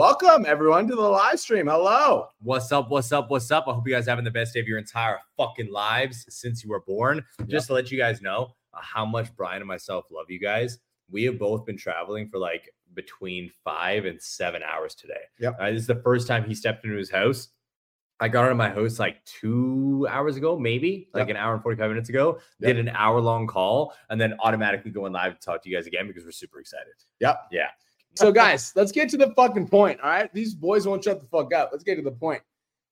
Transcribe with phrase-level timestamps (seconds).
[0.00, 1.66] welcome everyone to the live stream.
[1.66, 2.28] Hello.
[2.40, 2.88] What's up?
[2.88, 3.30] What's up?
[3.30, 3.68] What's up?
[3.68, 6.64] I hope you guys are having the best day of your entire fucking lives since
[6.64, 7.22] you were born.
[7.48, 10.78] Just to let you guys know uh, how much Brian and myself love you guys.
[11.10, 15.20] We have both been traveling for like between five and seven hours today.
[15.38, 15.50] Yeah.
[15.60, 17.48] Uh, this is the first time he stepped into his house.
[18.20, 21.36] I got out of my house like two hours ago, maybe like Yep.
[21.36, 22.38] an hour and 45 minutes ago.
[22.60, 22.74] Yep.
[22.74, 25.86] Did an hour long call and then automatically going live to talk to you guys
[25.86, 26.94] again because we're super excited.
[27.20, 27.48] Yep.
[27.52, 27.66] Yeah.
[28.14, 30.00] So, guys, let's get to the fucking point.
[30.00, 30.32] All right.
[30.34, 31.70] These boys won't shut the fuck up.
[31.72, 32.42] Let's get to the point.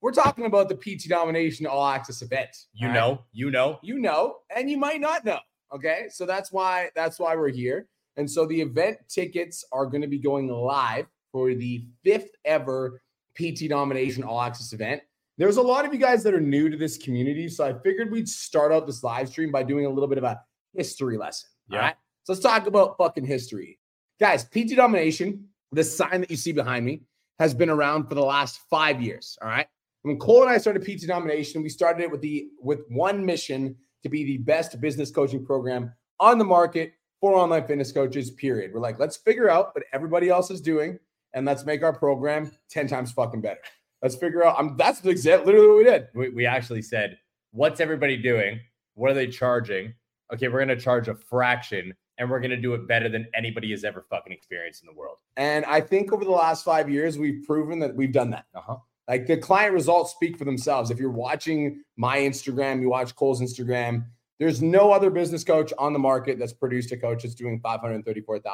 [0.01, 2.51] We're talking about the PT Domination All Access event.
[2.73, 3.01] You all right?
[3.01, 3.79] know, you know.
[3.83, 5.41] you know, and you might not know.
[5.75, 6.07] Okay.
[6.11, 7.89] So that's why that's why we're here.
[8.17, 13.03] And so the event tickets are going to be going live for the fifth ever
[13.37, 15.03] PT Domination All Access event.
[15.37, 17.49] There's a lot of you guys that are new to this community.
[17.49, 20.25] So I figured we'd start out this live stream by doing a little bit of
[20.25, 20.41] a
[20.75, 21.49] history lesson.
[21.71, 21.79] Yeah.
[21.79, 21.95] right.
[22.25, 23.79] So let's talk about fucking history.
[24.21, 27.03] Guys, PT Domination, the sign that you see behind me,
[27.39, 29.39] has been around for the last five years.
[29.41, 29.67] All right.
[30.03, 33.77] When Cole and I started PT Domination, we started it with the with one mission
[34.03, 38.31] to be the best business coaching program on the market for online fitness coaches.
[38.33, 38.73] Period.
[38.73, 40.99] We're like, let's figure out what everybody else is doing,
[41.35, 43.61] and let's make our program ten times fucking better.
[44.03, 44.57] Let's figure out.
[44.59, 46.09] I'm, that's exactly literally what we did.
[46.15, 47.19] we, we actually said,
[47.53, 48.61] what's everybody doing?
[48.95, 49.95] What are they charging?
[50.33, 53.85] Okay, we're gonna charge a fraction and we're gonna do it better than anybody has
[53.85, 55.19] ever fucking experienced in the world.
[55.37, 58.47] And I think over the last five years, we've proven that we've done that.
[58.55, 58.77] Uh-huh.
[59.09, 60.91] Like the client results speak for themselves.
[60.91, 64.05] If you're watching my Instagram, you watch Cole's Instagram,
[64.39, 68.45] there's no other business coach on the market that's produced a coach that's doing $534,000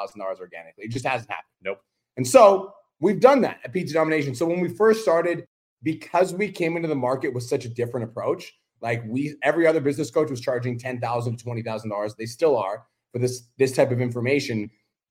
[0.40, 0.84] organically.
[0.84, 1.48] It just hasn't happened.
[1.62, 1.80] Nope.
[2.16, 4.34] And so we've done that at PT Domination.
[4.34, 5.44] So when we first started,
[5.82, 9.80] because we came into the market with such a different approach, like we every other
[9.80, 12.14] business coach was charging ten thousand to twenty thousand dollars.
[12.14, 12.84] They still are
[13.14, 14.70] for this this type of information.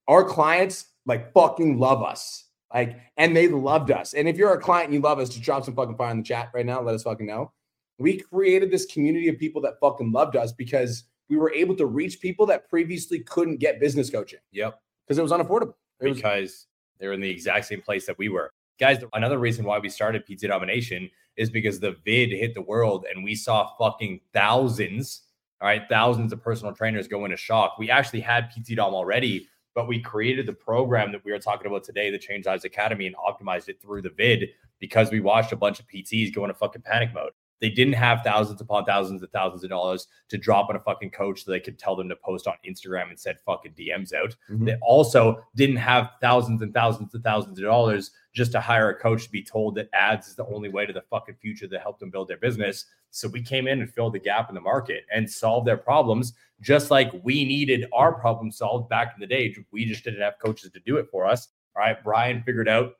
[0.09, 2.45] Our clients like fucking love us.
[2.73, 4.14] Like, and they loved us.
[4.14, 6.18] And if you're a client and you love us, just drop some fucking fire in
[6.18, 6.82] the chat right now.
[6.82, 7.52] Let us fucking know.
[8.00, 11.86] We created this community of people that fucking loved us because we were able to
[11.86, 14.80] reach people that previously couldn't get business coaching Yep.
[15.06, 15.76] because it was unaffordable.
[16.02, 16.67] It was, Because
[17.00, 18.50] they're in the exact same place that we were.
[18.80, 23.06] Guys, another reason why we started PT Domination is because the vid hit the world
[23.14, 25.23] and we saw fucking thousands,
[25.64, 27.78] all right, thousands of personal trainers go into shock.
[27.80, 31.68] We actually had PT Dom already, but we created the program that we are talking
[31.68, 35.54] about today, the Change Lives Academy, and optimized it through the vid because we watched
[35.54, 37.32] a bunch of PTs go into fucking panic mode.
[37.61, 41.11] They didn't have thousands upon thousands of thousands of dollars to drop on a fucking
[41.11, 44.36] coach so they could tell them to post on Instagram and send fucking DMs out.
[44.49, 44.65] Mhm.
[44.65, 48.95] They also didn't have thousands and thousands and thousands of dollars just to hire a
[48.99, 51.80] coach to be told that ads is the only way to the fucking future to
[51.80, 52.86] help them build their business.
[53.11, 56.33] So we came in and filled the gap in the market and solved their problems,
[56.59, 59.55] just like we needed our problem solved back in the day.
[59.71, 61.49] We just didn't have coaches to do it for us.
[61.75, 62.03] All right.
[62.03, 62.95] Brian figured out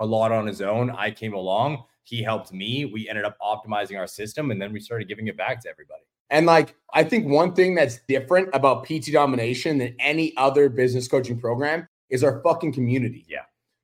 [0.00, 0.90] a lot on his own.
[0.90, 1.84] I came along.
[2.04, 2.84] He helped me.
[2.84, 6.02] We ended up optimizing our system and then we started giving it back to everybody.
[6.30, 11.08] And like, I think one thing that's different about PT Domination than any other business
[11.08, 13.24] coaching program is our fucking community.
[13.28, 13.40] Yeah.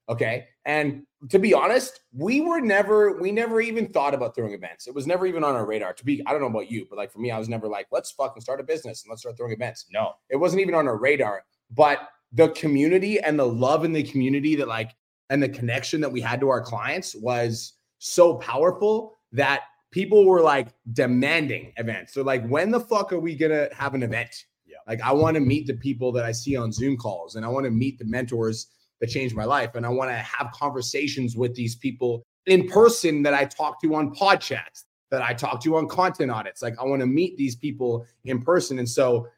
[0.08, 0.46] Okay.
[0.64, 4.86] And to be honest, we were never, we never even thought about throwing events.
[4.86, 5.92] It was never even on our radar.
[5.92, 7.88] To be, I don't know about you, but like for me, I was never like,
[7.90, 9.86] let's fucking start a business and let's start throwing events.
[9.92, 10.12] No.
[10.30, 11.42] It wasn't even on our radar.
[11.72, 14.92] But the community and the love in the community that like,
[15.30, 20.42] and the connection that we had to our clients was so powerful that people were
[20.42, 22.14] like demanding events.
[22.14, 24.44] They're like, when the fuck are we gonna have an event?
[24.66, 24.76] Yeah.
[24.86, 27.48] Like, I want to meet the people that I see on Zoom calls, and I
[27.48, 28.68] want to meet the mentors
[29.00, 33.22] that changed my life, and I want to have conversations with these people in person
[33.22, 36.62] that I talk to on podcasts, that I talk to on content audits.
[36.62, 39.28] Like, I want to meet these people in person, and so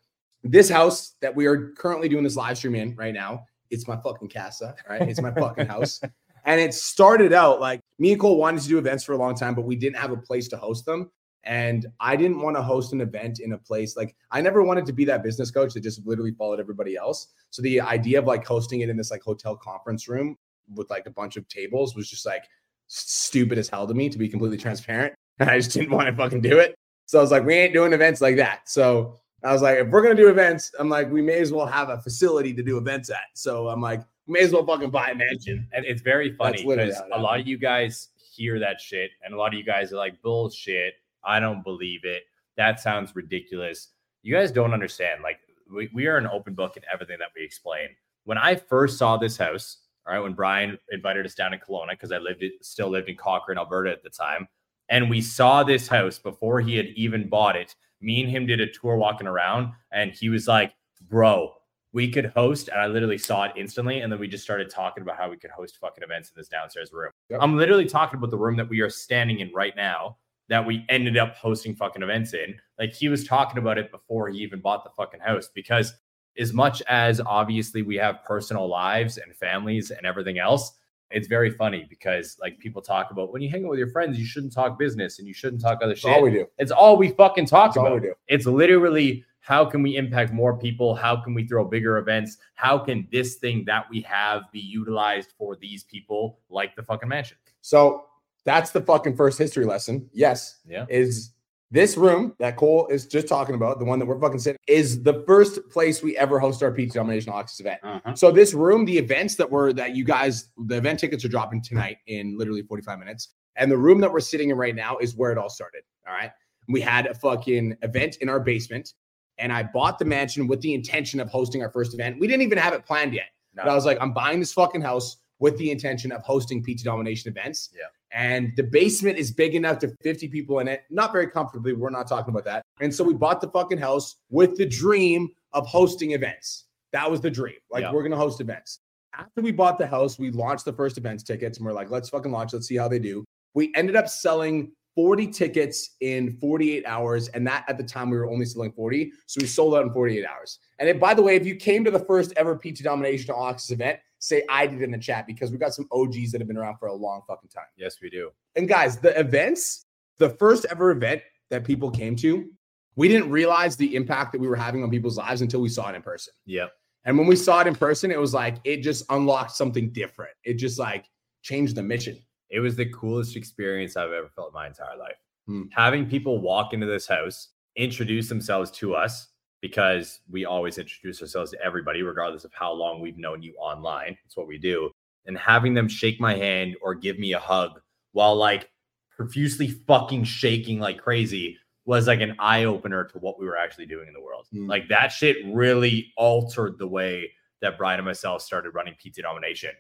[0.45, 3.97] this house that we are currently doing this live stream in right now, it's my
[3.97, 5.03] fucking casa, right?
[5.03, 6.01] It's my fucking house.
[6.45, 9.35] And it started out like me and Cole wanted to do events for a long
[9.35, 11.11] time, but we didn't have a place to host them.
[11.45, 14.85] And I didn't want to host an event in a place like I never wanted
[14.87, 17.29] to be that business coach that just literally followed everybody else.
[17.51, 20.37] So the idea of like hosting it in this like hotel conference room
[20.75, 22.45] with like a bunch of tables was just like
[22.89, 25.15] stupid as hell to me, to be completely transparent.
[25.39, 26.75] And I just didn't want to fucking do it.
[27.07, 28.69] So I was like, we ain't doing events like that.
[28.69, 31.67] So I was like, if we're gonna do events, I'm like, we may as well
[31.67, 33.29] have a facility to do events at.
[33.35, 35.67] So I'm like, may as well fucking buy a mansion.
[35.73, 39.37] And it's very funny because a lot of you guys hear that shit, and a
[39.37, 40.95] lot of you guys are like, bullshit.
[41.25, 42.23] I don't believe it.
[42.57, 43.89] That sounds ridiculous.
[44.23, 45.23] You guys don't understand.
[45.23, 45.41] Like,
[45.73, 47.89] we, we are an open book in everything that we explain.
[48.25, 51.91] When I first saw this house, all right, when Brian invited us down in Kelowna,
[51.91, 54.49] because I lived still lived in Cochrane, Alberta at the time,
[54.89, 57.75] and we saw this house before he had even bought it.
[58.01, 60.73] Me and him did a tour walking around, and he was like,
[61.11, 61.55] Bro,
[61.93, 64.01] we could host, and I literally saw it instantly.
[64.01, 66.49] And then we just started talking about how we could host fucking events in this
[66.49, 67.13] downstairs room.
[67.31, 67.41] Yep.
[67.43, 70.17] I'm literally talking about the room that we are standing in right now
[70.49, 72.55] that we ended up hosting fucking events in.
[72.79, 75.95] Like he was talking about it before he even bought the fucking house because
[76.39, 80.73] as much as obviously we have personal lives and families and everything else,
[81.11, 84.19] it's very funny because like people talk about when you hang out with your friends,
[84.19, 86.13] you shouldn't talk business and you shouldn't talk other That's shit.
[86.13, 86.47] all we do.
[86.59, 88.01] It's all we fucking talk all about.
[88.03, 88.15] we do.
[88.29, 90.95] It's literally how can we impact more people?
[90.95, 92.37] How can we throw bigger events?
[92.55, 97.09] How can this thing that we have be utilized for these people like the fucking
[97.09, 97.39] mansion?
[97.63, 98.05] So
[98.45, 100.11] that's the fucking first history lesson.
[100.13, 100.85] Yes, Yeah.
[100.91, 101.33] is
[101.71, 105.03] this room that Cole is just talking about, the one that we're fucking sitting, is
[105.03, 107.81] the first place we ever host our PT Domination Access event.
[107.83, 108.15] Uh-huh.
[108.17, 111.63] So this room, the events that were that you guys, the event tickets are dropping
[111.63, 113.31] tonight in literally 45 minutes.
[113.57, 115.85] And the room that we're sitting in right now is where it all started.
[116.07, 116.33] All right.
[116.69, 118.93] We had a fucking event in our basement,
[119.39, 122.19] and I bought the mansion with the intention of hosting our first event.
[122.19, 123.29] We didn't even have it planned yet.
[123.55, 123.65] No.
[123.65, 126.83] But I was like, I'm buying this fucking house with the intention of hosting PT
[126.85, 127.71] domination events.
[127.75, 127.85] Yeah.
[128.11, 131.73] And the basement is big enough to 50 people in it, not very comfortably.
[131.75, 132.63] We're not talking about that.
[132.81, 136.65] And so we bought the fucking house with the dream of hosting events.
[136.93, 137.57] That was the dream.
[137.71, 137.93] Like, Yeah.
[137.93, 138.81] we're going to host events.
[139.15, 142.09] After we bought the house, we launched the first events tickets and we're like, let's
[142.09, 142.53] fucking launch.
[142.53, 143.25] Let's see how they do.
[143.55, 147.29] We ended up selling 40 tickets in 48 hours.
[147.29, 149.13] And that at the time we were only selling 40.
[149.27, 150.59] So we sold out in 48 hours.
[150.81, 153.71] And then, by the way, if you came to the first ever PT Domination Access
[153.71, 156.57] event, say I did in the chat because we got some OGs that have been
[156.57, 157.67] around for a long fucking time.
[157.77, 158.33] Yes, we do.
[158.57, 159.87] And guys, the events,
[160.17, 162.51] the first ever event that people came to,
[162.97, 165.91] we didn't realize the impact that we were having on people's lives until we saw
[165.91, 166.35] it in person.
[166.47, 166.73] Yep.
[167.05, 170.33] And when we saw it in person, it was like it just unlocked something different.
[170.43, 171.05] It just like
[171.43, 172.19] changed the mission.
[172.51, 175.17] It was the coolest experience I've ever felt in my entire life.
[175.47, 175.63] Hmm.
[175.73, 179.29] Having people walk into this house, introduce themselves to us,
[179.61, 184.17] because we always introduce ourselves to everybody, regardless of how long we've known you online.
[184.25, 184.91] That's what we do.
[185.27, 187.81] And having them shake my hand or give me a hug
[188.13, 188.71] while like
[189.17, 193.87] profusely fucking shaking like crazy was like an eye opener to what we were actually
[193.87, 194.47] doing in the world.
[194.53, 194.67] Hmm.
[194.67, 197.31] Like that shit really altered the way
[197.61, 199.71] that Brian and myself started running PT Domination.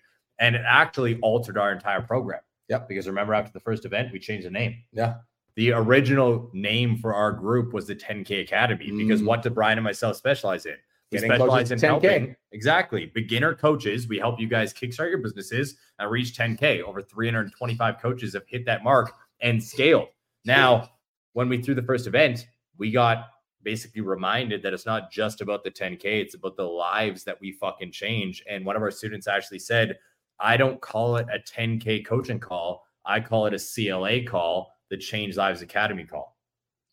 [0.40, 2.40] And it actually altered our entire program.
[2.68, 2.88] Yep.
[2.88, 4.82] Because remember, after the first event, we changed the name.
[4.92, 5.16] Yeah.
[5.56, 9.26] The original name for our group was the 10K Academy because Mm.
[9.26, 10.76] what did Brian and myself specialize in?
[11.10, 12.08] We Getting specialize in 10K.
[12.10, 14.06] helping exactly beginner coaches.
[14.08, 16.82] We help you guys kickstart your businesses and reach 10K.
[16.82, 20.08] Over 325 coaches have hit that mark and scaled.
[20.44, 20.90] Now,
[21.32, 23.30] when we threw the first event, we got
[23.62, 27.52] basically reminded that it's not just about the 10K, it's about the lives that we
[27.52, 28.44] fucking change.
[28.48, 29.98] And one of our students actually said,
[30.40, 32.85] I don't call it a 10K coaching call.
[33.05, 36.37] I call it a CLA call, the Change Lives Academy call.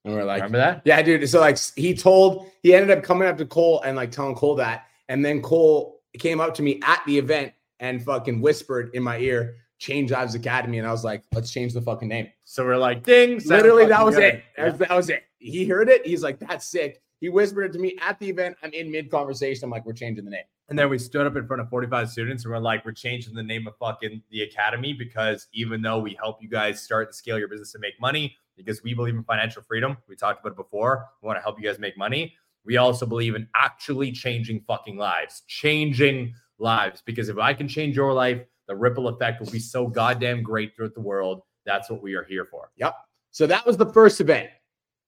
[0.05, 0.81] And we're like, Remember that?
[0.85, 1.27] yeah, dude.
[1.29, 4.55] So like he told he ended up coming up to Cole and like telling Cole
[4.55, 4.85] that.
[5.09, 9.17] And then Cole came up to me at the event and fucking whispered in my
[9.17, 10.77] ear, change lives academy.
[10.77, 12.29] And I was like, let's change the fucking name.
[12.45, 13.41] So we're like, ding.
[13.45, 14.41] Literally, that was good.
[14.57, 14.63] it.
[14.63, 15.23] Was, that was it.
[15.39, 16.05] He heard it.
[16.05, 17.01] He's like, that's sick.
[17.19, 18.57] He whispered it to me at the event.
[18.63, 19.65] I'm in mid conversation.
[19.65, 20.43] I'm like, we're changing the name.
[20.67, 23.35] And then we stood up in front of 45 students and we're like, we're changing
[23.35, 27.15] the name of fucking the academy because even though we help you guys start and
[27.15, 30.53] scale your business and make money, because we believe in financial freedom, we talked about
[30.53, 31.05] it before.
[31.21, 32.33] We want to help you guys make money.
[32.65, 37.03] We also believe in actually changing fucking lives, changing lives.
[37.05, 40.75] Because if I can change your life, the ripple effect will be so goddamn great
[40.75, 41.41] throughout the world.
[41.65, 42.71] That's what we are here for.
[42.77, 42.95] Yep.
[43.31, 44.49] So that was the first event.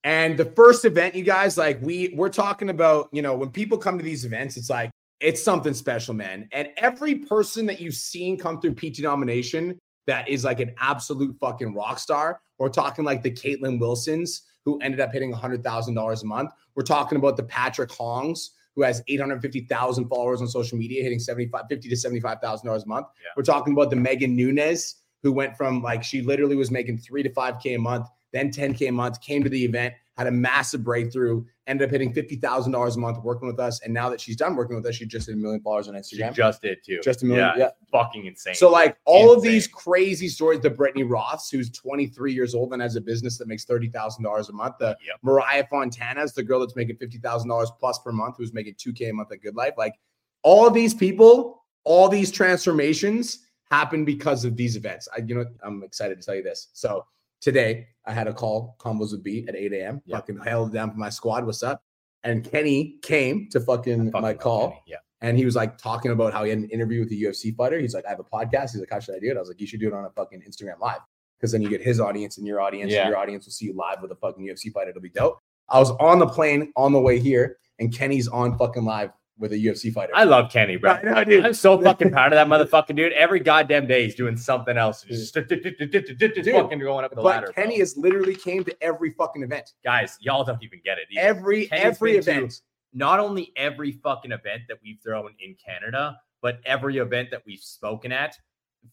[0.04, 3.76] And the first event, you guys, like we we're talking about, you know, when people
[3.76, 6.48] come to these events, it's like it's something special, man.
[6.52, 11.36] And every person that you've seen come through PT Domination that is like an absolute
[11.38, 12.40] fucking rock star.
[12.58, 16.50] We're talking like the Caitlin Wilsons who ended up hitting $100,000 a month.
[16.74, 21.64] We're talking about the Patrick Hongs who has 850,000 followers on social media, hitting 75,
[21.68, 23.06] 50 to $75,000 a month.
[23.20, 23.30] Yeah.
[23.36, 27.22] We're talking about the Megan Nunez who went from like she literally was making three
[27.22, 30.30] to five K a month, then 10K a month, came to the event, had a
[30.30, 33.80] massive breakthrough, ended up hitting $50,000 a month working with us.
[33.82, 35.94] And now that she's done working with us, she just hit a million followers on
[36.02, 36.32] She Instagram.
[36.32, 36.98] just did too.
[37.04, 37.46] Just a million.
[37.56, 37.70] Yeah, Yeah.
[37.92, 38.54] fucking insane.
[38.54, 42.82] So, like all of these crazy stories, the Brittany Roths, who's 23 years old and
[42.82, 45.16] has a business that makes $30,000 a month, the Yep.
[45.22, 49.30] Mariah Fontana's the girl that's making $50,000 plus per month, who's making 2K a month
[49.30, 49.74] at Good Life.
[49.76, 49.94] Like
[50.42, 55.08] all of these people, all these transformations happen because of these events.
[55.14, 56.68] I, you know, I'm excited to tell you this.
[56.72, 57.04] So
[57.40, 60.02] today I had a call, combos with B at 8 a.m.
[60.06, 60.16] Yeah.
[60.16, 61.44] Fucking held down for my squad.
[61.44, 61.82] What's up?
[62.24, 64.82] And Kenny came to fucking, Fucking my call Kenny.
[64.86, 64.96] Yeah.
[65.20, 67.78] and he was like talking about how he had an interview with a UFC fighter.
[67.78, 68.72] He's like, I have a podcast.
[68.72, 69.36] He's like, how should I do it?
[69.36, 71.00] I was like, you should do it on a fucking Instagram live
[71.38, 73.02] because then you get his audience and your audience, Yeah.
[73.02, 74.90] and your audience will see you live with a fucking UFC fighter.
[74.90, 75.38] It'll be dope.
[75.68, 79.52] I was on the plane on the way here, and Kenny's on fucking live with
[79.52, 80.12] a UFC fighter.
[80.14, 80.92] I love Kenny, bro.
[80.92, 81.44] I know, dude.
[81.44, 83.12] I'm so fucking proud of that motherfucking dude.
[83.12, 85.02] Every goddamn day he's doing something else.
[85.02, 87.52] Just fucking going up the but ladder.
[87.54, 87.78] Kenny bro.
[87.78, 89.72] has literally came to every fucking event.
[89.84, 91.04] guys, y'all don't even get it.
[91.12, 91.26] either.
[91.26, 92.60] Every Kenny's every been to- event.
[92.92, 97.60] not only every fucking event that we've thrown in Canada, but every event that we've
[97.60, 98.36] spoken at,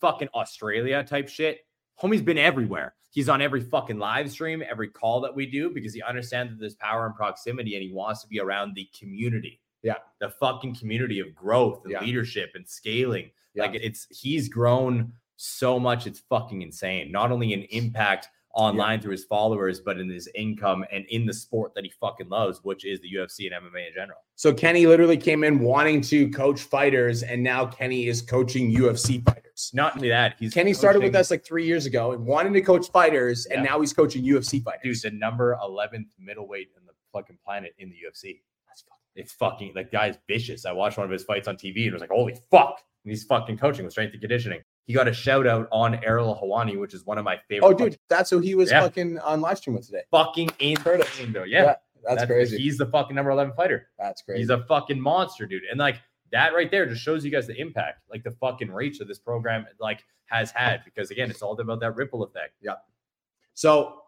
[0.02, 1.60] fucking Australia type shit.
[2.02, 2.96] Homie's been everywhere.
[3.12, 6.60] He's on every fucking live stream, every call that we do, because he understands that
[6.60, 9.62] there's power in proximity and he wants to be around the community.
[9.86, 9.98] Yeah.
[10.20, 12.02] The fucking community of growth and Yeah.
[12.02, 13.30] leadership and scaling.
[13.54, 13.64] Yeah.
[13.68, 17.12] Like it's he's grown so much, it's fucking insane.
[17.12, 21.34] Not only in impact online through his followers, but in his income and in the
[21.34, 24.20] sport that he fucking loves, which is the UFC and MMA in general.
[24.36, 29.22] So Kenny literally came in wanting to coach fighters, and now Kenny is coaching UFC
[29.26, 29.72] fighters.
[29.74, 32.62] Not only that, he's Kenny started with us like three years ago and wanted to
[32.62, 35.02] coach fighters, and now he's coaching UFC fighters.
[35.02, 38.40] the number 11th middleweight in the fucking planet in the UFC.
[39.16, 40.66] That's it's fucking, like, guy's vicious.
[40.66, 42.82] I watched one of his fights on TV and was like, holy fuck.
[43.04, 44.62] And he's fucking coaching with strength and conditioning.
[44.86, 47.68] He got a shout out on Ariel Helwani, which is one of my favorite.
[47.68, 48.82] Oh, dude, that's who he was Yeah.
[48.82, 50.04] fucking on live stream with today.
[50.12, 51.44] fucking insane, though.
[51.44, 51.76] Yeah.
[52.04, 52.58] that's, crazy.
[52.58, 53.90] He's the fucking number 11 fighter.
[53.98, 54.42] That's crazy.
[54.42, 55.64] He's a fucking monster, dude.
[55.70, 55.98] And like
[56.32, 59.18] that right there just shows you guys the impact, like the fucking reach that this
[59.20, 60.84] program like has had.
[60.86, 62.54] Because again, it's all about that ripple effect.
[62.62, 62.74] Yeah.
[63.56, 64.02] So,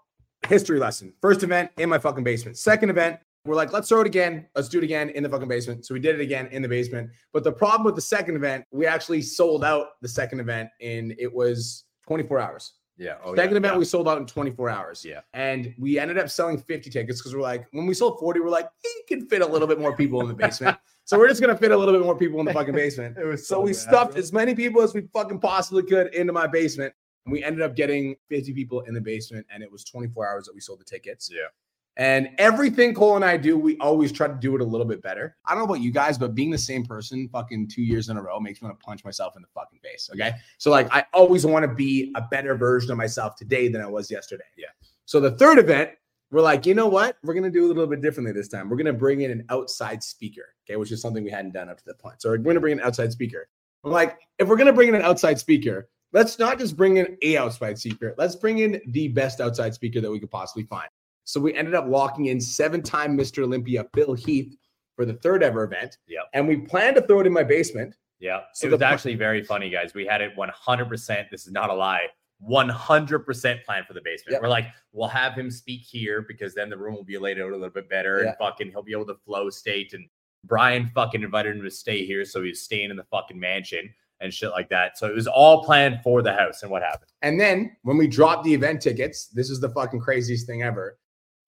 [0.47, 1.13] history lesson.
[1.21, 2.57] First event in my fucking basement.
[2.57, 4.46] Second event, we're like, let's throw it again.
[4.56, 5.86] Let's do it again in the fucking basement.
[5.86, 7.10] So we did it again in the basement.
[7.34, 11.16] But the problem with the second event, we actually sold out the second event in
[11.18, 12.74] it was 24 hours.
[12.98, 13.18] Yeah.
[13.24, 13.80] Oh, second yeah, event yeah.
[13.80, 15.06] we sold out in 24 hours.
[15.06, 15.22] Yeah.
[15.34, 18.50] And we ended up selling 50 tickets because we're like, when we sold 40, we're
[18.50, 20.77] like, you can fit a little bit more people in the basement.
[21.06, 23.18] so we're just gonna fit a little bit more people in the fucking basement.
[23.18, 26.48] It was So we stuffed as many people as we fucking possibly could into my
[26.48, 26.94] basement.
[27.25, 30.46] And we ended up getting 50 people in the basement, and it was 24 hours
[30.46, 31.30] that we sold the tickets.
[31.32, 31.48] Yeah.
[31.98, 35.01] And everything Cole and I do, we always try to do it a little bit
[35.01, 35.36] better.
[35.46, 38.18] I don't know about you guys, but being the same person fucking two years in
[38.18, 40.08] a row makes me want to punch myself in the fucking face.
[40.13, 40.34] Okay.
[40.60, 43.88] So, like, I always want to be a better version of myself today than I
[43.88, 44.44] was yesterday.
[44.56, 44.68] Yeah.
[45.06, 45.89] So, the third event,
[46.30, 47.18] we're like, you know what?
[47.24, 48.70] We're going to do a little bit differently this time.
[48.70, 51.68] We're going to bring in an outside speaker, okay, which is something we hadn't done
[51.68, 52.22] up to that point.
[52.22, 53.48] So, we're going to bring in an outside speaker.
[53.84, 56.98] I'm like, if we're going to bring in an outside speaker, let's not just bring
[56.98, 58.13] in a outside speaker.
[58.20, 60.89] Let's bring in the best outside speaker that we could possibly find.
[61.27, 63.43] So we ended up locking in seven-time Mr.
[63.43, 64.55] Olympia Phil Heath
[64.96, 65.98] for the third ever event.
[66.07, 66.24] Yep.
[66.34, 67.96] And we planned to throw it in my basement.
[68.22, 68.43] Yeah.
[68.53, 69.93] So it was actually very funny, guys.
[69.93, 71.29] We had it 100%.
[71.29, 72.07] This is not a lie.
[72.50, 74.36] 100% planned for the basement.
[74.36, 74.41] Yep.
[74.41, 77.50] We're like, we'll have him speak here because then the room will be laid out
[77.50, 78.29] a little bit better Yeah.
[78.29, 79.91] and fucking he'll be able to flow state.
[79.93, 80.07] And
[80.46, 82.24] Brian fucking invited him to stay here.
[82.24, 84.98] So he's staying in the fucking mansion and shit like that.
[84.98, 86.63] So it was all planned for the house.
[86.63, 87.12] And what happened?
[87.22, 90.98] And then when we dropped the event tickets, this is the fucking craziest thing ever.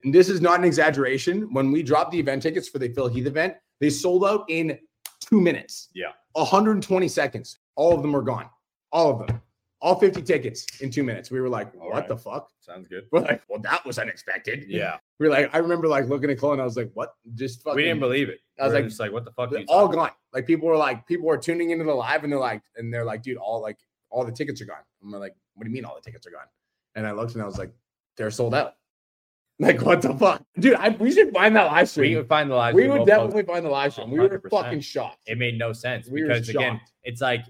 [0.04, 1.54] And this is not an exaggeration.
[1.54, 4.78] When we dropped the event tickets for the Phil Heath event, they sold out in
[5.20, 5.90] two minutes.
[5.94, 6.12] Yeah.
[6.34, 7.60] 120 seconds.
[7.76, 8.50] All of them were gone.
[8.92, 9.42] All of them.
[9.82, 11.32] All 50 tickets in two minutes.
[11.32, 12.08] We were like, what right.
[12.08, 12.50] the fuck?
[12.60, 13.06] Sounds good.
[13.12, 14.66] We're like, well, that was unexpected.
[14.68, 14.98] Yeah.
[15.20, 17.14] We are like, I remember like looking at Chloe and I was like, what?
[17.36, 18.40] Just fucking We didn't believe it.
[18.60, 19.54] I was We were like, just like, what the fuck?
[19.70, 20.12] all gone.
[20.34, 23.06] Like people were like, people were tuning into the live and they're like, and they're
[23.06, 23.78] like, dude, all like
[24.10, 24.84] all the tickets are gone.
[25.02, 26.48] I'm like, what do you mean all the tickets are gone?
[26.96, 27.72] And I looked and I was like,
[28.18, 28.74] they're sold out.
[29.62, 30.42] Like, what the fuck?
[30.58, 32.12] Dude, I, we should find that live stream.
[32.12, 32.74] We would find the live.
[32.74, 34.10] We stream, would we'll post definitely find the live stream.
[34.10, 35.24] We were fucking shocked.
[35.28, 37.44] it made no sense We were because again, it's like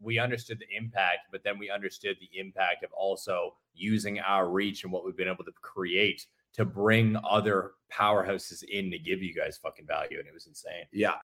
[0.00, 4.84] we understood the impact, but then we understood the impact of also using our reach
[4.84, 9.34] and what we've been able to create to bring other powerhouses in to give you
[9.34, 10.18] guys fucking value.
[10.18, 10.84] And it was insane.
[10.92, 11.14] Yeah.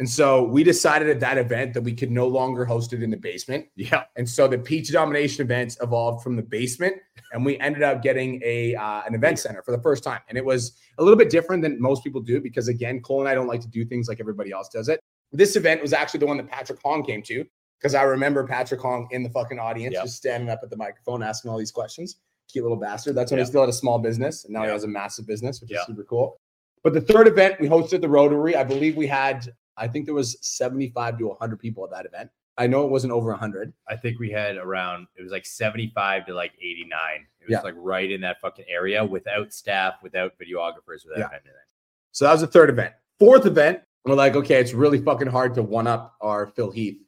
[0.00, 3.10] And so we decided at that event that we could no longer host it in
[3.10, 3.66] the basement.
[3.76, 4.04] Yeah.
[4.16, 6.96] And so the PT Domination events evolved from the basement,
[7.32, 10.20] and we ended up getting a uh, an event center for the first time.
[10.28, 13.28] And it was a little bit different than most people do because again, Cole and
[13.28, 14.98] I don't like to do things like everybody else does it.
[15.30, 17.44] This event was actually the one that Patrick Hong came to
[17.78, 20.04] because I remember Patrick Hong in the fucking audience, Yep.
[20.04, 22.16] just standing up at the microphone asking all these questions.
[22.50, 23.14] Cute little bastard.
[23.14, 25.60] That's when he still had a small business, and now he has a massive business,
[25.60, 25.80] which Yep.
[25.80, 26.40] is super cool.
[26.82, 28.56] But the third event we hosted the Rotary.
[28.56, 32.30] I believe we had, I think there was 75 to 100 people at that event.
[32.56, 33.72] I know it wasn't over 100.
[33.88, 37.26] I think we had around it was like 75 to like 89.
[37.40, 37.60] It was Yeah.
[37.62, 41.28] like right in that fucking area without staff, without videographers, without Yeah.
[41.32, 41.52] anything.
[42.12, 42.94] So that was the third event.
[43.18, 47.00] Fourth event, we're like, okay, it's really fucking hard to one up our Phil Heath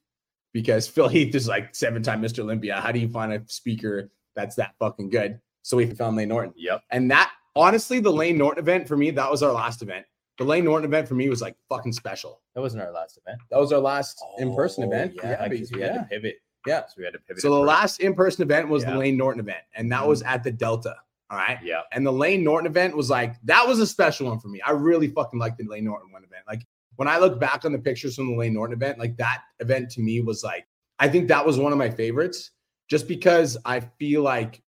[0.52, 2.40] because Phil Heath is like seven time Mr.
[2.40, 2.80] Olympia.
[2.80, 5.40] How do you find a speaker that's that fucking good?
[5.62, 6.54] So we found Layne Norton.
[6.56, 6.82] Yep.
[6.90, 10.06] And that, honestly, the Layne Norton event for me, that was our last event.
[10.38, 12.40] The Layne Norton event for me was like fucking special.
[12.54, 13.40] That wasn't our last event.
[13.50, 15.14] That was our last in person Oh, event.
[15.22, 15.98] Yeah, because we had yeah.
[16.02, 16.36] to pivot.
[16.66, 16.80] Yeah.
[16.86, 17.40] So we had to pivot.
[17.42, 17.66] So the first.
[17.66, 18.90] last in person event was Yeah.
[18.92, 20.08] the Layne Norton event, and that Mhm.
[20.08, 20.94] was at the Delta.
[21.30, 21.58] All right.
[21.62, 21.80] Yeah.
[21.92, 24.60] And the Layne Norton event was like, that was a special one for me.
[24.60, 26.44] I really fucking liked the Layne Norton one event.
[26.46, 26.62] Like,
[26.96, 29.90] when I look back on the pictures from the Layne Norton event, like that event
[29.92, 30.66] to me was like,
[30.98, 32.52] I think that was one of my favorites
[32.88, 34.62] just because I feel like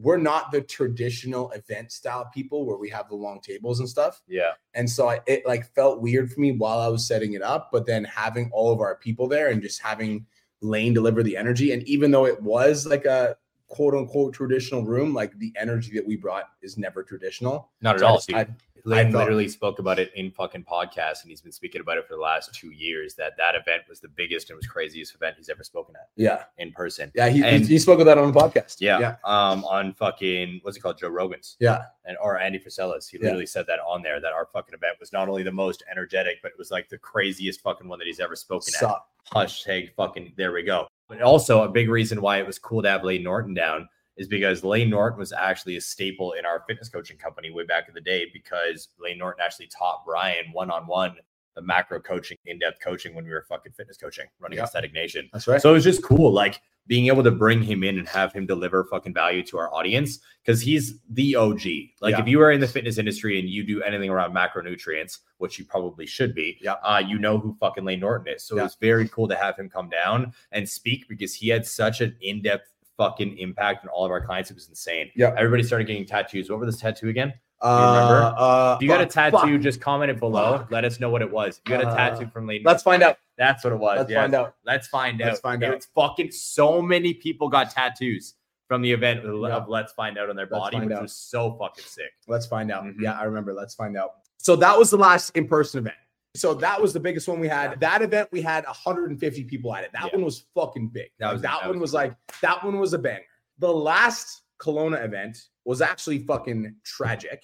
[0.00, 4.22] we're not the traditional event style people where we have the long tables and stuff.
[4.28, 4.52] Yeah.
[4.74, 7.70] And so I, it like felt weird for me while I was setting it up,
[7.72, 10.24] but then having all of our people there and just having
[10.60, 11.72] Layne deliver the energy.
[11.72, 13.36] And even though it was like a
[13.68, 17.70] quote unquote traditional room, like the energy that we brought is never traditional.
[17.82, 18.16] Not at So I all.
[18.16, 18.36] just- dude.
[18.36, 22.06] I- thought- literally spoke about it in fucking podcast, and he's been speaking about it
[22.06, 23.14] for the last two years.
[23.16, 26.44] That that event was the biggest and was craziest event he's ever spoken at yeah.
[26.56, 27.10] in person.
[27.14, 27.28] Yeah.
[27.28, 28.76] He, And- he, spoke of that on the podcast.
[28.80, 28.98] Yeah.
[29.00, 29.16] Yeah.
[29.24, 31.82] Um, on fucking what's it called, Joe Rogan's, Yeah.
[32.06, 33.08] and or Andy Frisella's.
[33.08, 33.24] He Yeah.
[33.24, 36.40] literally said that on there that our fucking event was not only the most energetic,
[36.40, 38.80] but it was like the craziest fucking one that he's ever spoken at.
[38.80, 39.06] Suck.
[39.34, 40.88] Hashtag fucking there we go.
[41.08, 44.28] But also a big reason why it was cool to have Layne Norton down is
[44.28, 47.94] because Layne Norton was actually a staple in our fitness coaching company way back in
[47.94, 51.16] the day because Layne Norton actually taught Brian one on one
[51.58, 54.64] the macro coaching, in depth coaching when we were fucking fitness coaching, running Yeah.
[54.64, 55.28] Aesthetic Nation.
[55.32, 55.60] That's right.
[55.60, 58.46] So it was just cool, like being able to bring him in and have him
[58.46, 61.92] deliver fucking value to our audience because he's the OG.
[62.00, 62.22] Like Yeah.
[62.22, 65.64] if you are in the fitness industry and you do anything around macronutrients, which you
[65.66, 66.72] probably should be, Yeah.
[66.82, 68.42] uh, you know who fucking Layne Norton is.
[68.42, 68.62] So Yeah.
[68.62, 72.00] it was very cool to have him come down and speak because he had such
[72.00, 74.50] an in depth fucking impact on all of our clients.
[74.50, 75.10] It was insane.
[75.14, 75.34] Yeah.
[75.36, 76.50] Everybody started getting tattoos.
[76.50, 77.32] What were this tattoo again?
[77.60, 78.34] Uh, remember?
[78.38, 79.60] uh, If you got a tattoo, fuck.
[79.60, 80.58] just comment it below.
[80.58, 80.70] Fuck.
[80.70, 81.60] Let us know what it was.
[81.64, 83.18] If you got a Uh, tattoo from Lady, Let's find out.
[83.36, 83.98] That's what it was.
[83.98, 84.20] Let's yes.
[84.20, 84.54] find out.
[84.64, 85.26] Let's find out.
[85.28, 85.74] Let's find out.
[85.74, 88.34] It's fucking so many people got tattoos
[88.68, 89.56] from the event of Yeah.
[89.56, 91.02] of Let's Find Out on their body, which out.
[91.02, 92.10] was so fucking sick.
[92.26, 92.84] Let's find out.
[92.84, 92.96] Mhm.
[93.00, 93.54] Yeah, I remember.
[93.54, 94.10] Let's find out.
[94.36, 95.96] So that was the last in-person event.
[96.36, 97.80] So that was the biggest one we had.
[97.80, 99.90] That event we had 150 people at it.
[99.92, 100.16] That Yeah.
[100.16, 101.10] one was fucking big.
[101.18, 103.24] That Like, was- that that one was was like that one was a banger.
[103.58, 107.42] The last Kelowna event was actually fucking tragic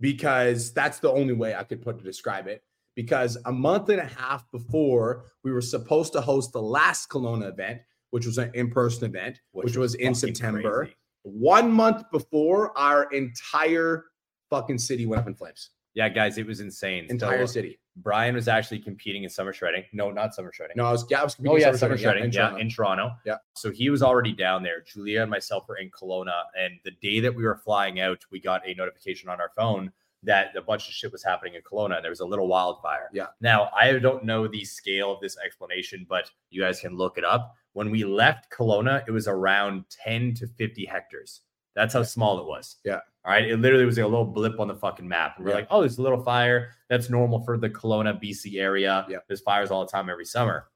[0.00, 2.62] because that's the only way I could put to describe it.
[2.96, 7.48] Because a month and a half before we were supposed to host the last Kelowna
[7.50, 10.84] event, which was an in-person event, which, was, in September.
[10.84, 10.96] crazy.
[11.22, 14.04] One month before, our entire
[14.50, 15.70] fucking city went up in flames.
[15.94, 17.06] Yeah, guys, it was insane.
[17.08, 17.79] Entire So, city.
[17.96, 19.84] Brian was actually competing in summer shredding.
[19.92, 20.76] No, not summer shredding.
[20.76, 22.24] No, I was, yeah, I was Oh yeah, in summer shredding.
[22.24, 22.60] in Yeah, Toronto.
[22.60, 23.10] in Toronto.
[23.26, 23.36] Yeah.
[23.56, 24.80] So he was already down there.
[24.82, 28.40] Julia and myself were in Kelowna, and the day that we were flying out, we
[28.40, 31.96] got a notification on our phone that a bunch of shit was happening in Kelowna.
[31.96, 33.08] And there was a little wildfire.
[33.12, 33.26] Yeah.
[33.40, 37.24] Now I don't know the scale of this explanation, but you guys can look it
[37.24, 37.54] up.
[37.72, 41.40] When we left Kelowna, it was around 10 to 50 hectares.
[41.74, 42.76] That's how small it was.
[42.84, 43.00] Yeah.
[43.24, 43.44] All right.
[43.48, 45.36] It literally was like a little blip on the fucking map.
[45.36, 45.56] And we're Yeah.
[45.58, 46.70] like, oh, there's a little fire.
[46.88, 49.06] That's normal for the Kelowna, BC area.
[49.08, 49.18] Yeah.
[49.28, 50.66] There's fires all the time every summer.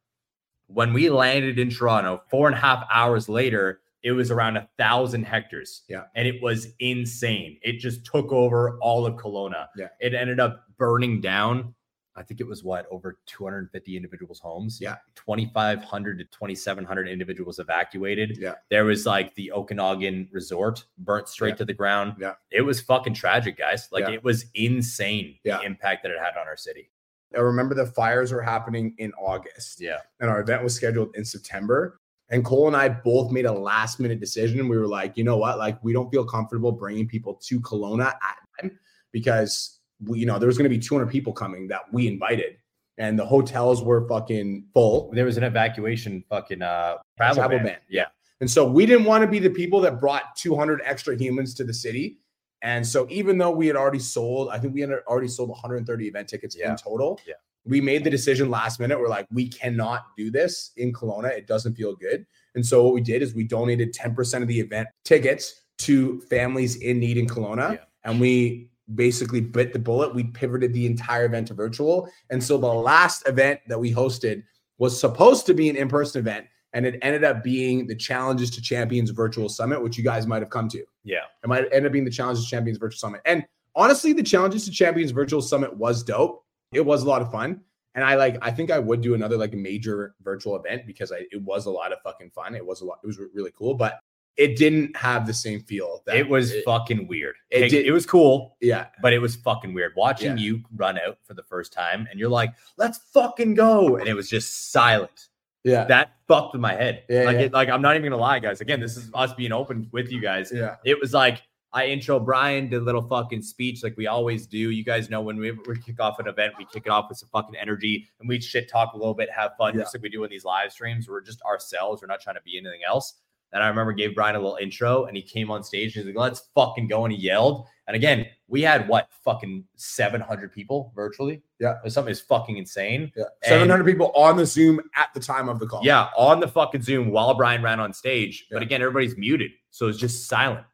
[0.66, 4.68] When we landed in Toronto, four and a half hours later, it was around a
[4.78, 5.83] thousand hectares.
[5.88, 6.04] Yeah.
[6.14, 7.59] And it was insane.
[7.62, 9.68] It just took over all of Kelowna.
[9.76, 9.88] Yeah.
[10.00, 11.74] It ended up burning down.
[12.16, 14.79] I think it was what over 250 individuals' homes.
[14.81, 14.96] Yeah.
[15.16, 18.38] 2,500 to 2,700 individuals evacuated.
[18.40, 18.55] Yeah.
[18.70, 21.57] There was like the Okanagan resort burnt straight Yeah.
[21.57, 22.14] to the ground.
[22.20, 22.35] Yeah.
[22.50, 23.88] It was fucking tragic, guys.
[23.90, 24.14] Like Yeah.
[24.14, 25.59] it was insane Yeah.
[25.59, 26.90] the impact that it had on our city.
[27.35, 29.81] I remember the fires were happening in August.
[29.81, 29.98] Yeah.
[30.20, 32.00] and our event was scheduled in September.
[32.31, 34.68] And Cole and I both made a last minute decision.
[34.68, 35.59] We were like, you know what?
[35.59, 38.79] Like, we don't feel comfortable bringing people to Kelowna at time
[39.12, 42.57] because we, you know, there was going to be 200 people coming that we invited,
[42.98, 45.11] and the hotels were fucking full.
[45.12, 47.66] There was an evacuation fucking uh travel, Travel ban.
[47.66, 47.78] ban.
[47.88, 48.07] Yeah.
[48.40, 51.64] And so we didn't want to be the people that brought 200 extra humans to
[51.64, 52.18] the city.
[52.62, 56.07] And so even though we had already sold, I think we had already sold 130
[56.09, 56.70] event tickets Yeah.
[56.72, 57.20] in total.
[57.26, 57.35] Yeah.
[57.66, 58.98] We made the decision last minute.
[58.98, 61.30] We're like, we cannot do this in Kelowna.
[61.30, 62.26] It doesn't feel good.
[62.54, 66.76] And so what we did is we donated 10% of the event tickets to families
[66.76, 67.74] in need in Kelowna.
[67.74, 67.78] Yeah.
[68.04, 70.14] And we basically bit the bullet.
[70.14, 72.08] We pivoted the entire event to virtual.
[72.30, 74.42] And so the last event that we hosted
[74.78, 78.60] was supposed to be an in-person event and it ended up being the challenges to
[78.60, 81.18] champions virtual summit which you guys might have come to Yeah.
[81.42, 83.44] it might end up being the challenges to champions virtual summit and
[83.74, 87.60] honestly the challenges to champions virtual summit was dope it was a lot of fun
[87.94, 91.24] and i like i think i would do another like major virtual event because I,
[91.30, 93.74] it was a lot of fucking fun it was a lot it was really cool
[93.74, 94.00] but
[94.36, 97.36] it didn't have the same feel that It was fucking weird.
[97.50, 99.92] it It, did- it was cool, yeah but it was fucking weird.
[99.96, 100.44] Watching Yeah.
[100.44, 103.96] you run out for the first time and you're like, let's fucking go.
[103.96, 105.28] And it was just silent.
[105.62, 107.04] yeah That fucked with my head.
[107.08, 107.42] Yeah, like yeah.
[107.44, 108.60] it, like I'm not even gonna lie, guys.
[108.60, 110.50] Again, this is us being open with you guys.
[110.54, 111.42] yeah It was like
[111.72, 114.70] I intro Brian, did a little fucking speech like we always do.
[114.70, 117.18] You guys know when we, we kick off an event, we kick it off with
[117.18, 119.80] some fucking energy and we shit talk a little bit, have fun, Yeah.
[119.82, 121.08] just like we do in these live streams.
[121.08, 122.00] We're just ourselves.
[122.00, 123.14] We're not trying to be anything else.
[123.54, 126.14] And I remember gave Brian a little intro and he came on stage and he's
[126.14, 127.04] like, let's fucking go.
[127.04, 127.66] And he yelled.
[127.86, 131.40] And again, we had what fucking 700 people virtually.
[131.60, 131.74] Yeah.
[131.86, 133.12] Something is fucking insane.
[133.16, 133.24] Yeah.
[133.44, 135.82] And- 700 people on the Zoom at the time of the call.
[135.84, 138.46] Yeah, on the fucking Zoom while Brian ran on stage.
[138.50, 139.52] But again, everybody's muted.
[139.70, 140.66] So it's just silent.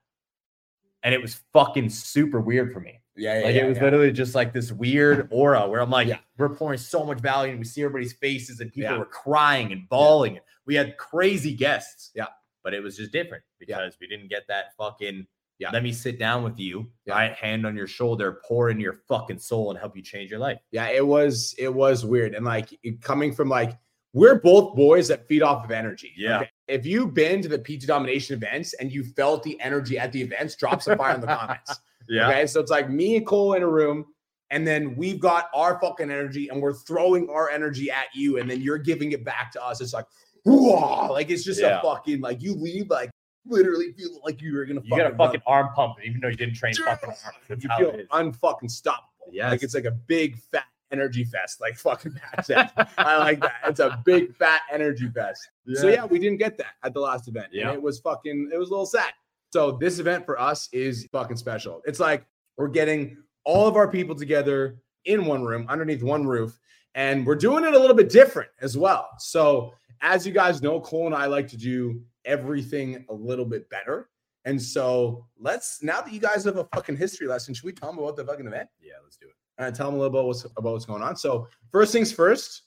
[1.02, 3.00] And it was fucking super weird for me.
[3.14, 3.40] Yeah.
[3.40, 3.44] Yeah.
[3.44, 3.84] Like yeah, it was yeah.
[3.84, 6.18] literally just like this weird aura where I'm like, Yeah.
[6.38, 8.98] we're pouring so much value and we see everybody's faces and people Yeah.
[8.98, 10.40] were crying and bawling.
[10.64, 12.10] We had crazy guests.
[12.14, 12.26] Yeah.
[12.62, 13.78] But it was just different Yeah.
[13.78, 15.26] because we didn't get that fucking
[15.58, 15.70] Yeah.
[15.72, 17.14] let me sit down with you, Yeah.
[17.14, 17.32] right?
[17.32, 20.58] Hand on your shoulder, pour in your fucking soul and help you change your life.
[20.70, 22.34] Yeah, it was it was weird.
[22.34, 22.68] And like
[23.02, 23.76] coming from like
[24.12, 26.12] we're both boys that feed off of energy.
[26.16, 26.44] Yeah.
[26.66, 30.20] If you've been to the PT domination events and you felt the energy at the
[30.20, 31.78] events, drop some fire in the comments.
[32.08, 32.28] Yeah.
[32.28, 32.46] Okay.
[32.48, 34.04] So it's like me and Cole in a room,
[34.50, 38.50] and then we've got our fucking energy and we're throwing our energy at you, and
[38.50, 39.80] then you're giving it back to us.
[39.80, 40.06] It's like,
[40.44, 41.78] whoa, like it's just Yeah.
[41.78, 43.10] a fucking like you leave like
[43.46, 46.28] literally feel like you were gonna You got a fucking fucking arm pump, even though
[46.28, 47.34] you didn't train fucking arm.
[47.48, 49.32] That's you feel it unfucking stoppable.
[49.32, 52.70] Like it's like a big fat energy fest, like fucking Pat said.
[52.98, 53.54] I like that.
[53.66, 55.48] It's a big fat energy fest.
[55.74, 57.48] So yeah, we didn't get that at the last event.
[57.52, 57.72] Yeah.
[57.72, 59.12] It was fucking, it was a little sad.
[59.52, 61.80] So this event for us is fucking special.
[61.86, 62.24] It's like
[62.56, 66.58] we're getting all of our people together in one room underneath one roof,
[66.94, 69.08] and we're doing it a little bit different as well.
[69.18, 73.68] So as you guys know, Cole and I like to do everything a little bit
[73.70, 74.08] better.
[74.46, 77.90] And so let's now that you guys have a fucking history lesson, should we tell
[77.90, 78.68] them about the fucking event?
[78.80, 79.34] Yeah, let's do it.
[79.58, 81.16] and tell them a little about what's about what's going on.
[81.16, 82.62] So first things first,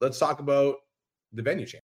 [0.00, 0.76] let's talk about
[1.32, 1.82] the venue change.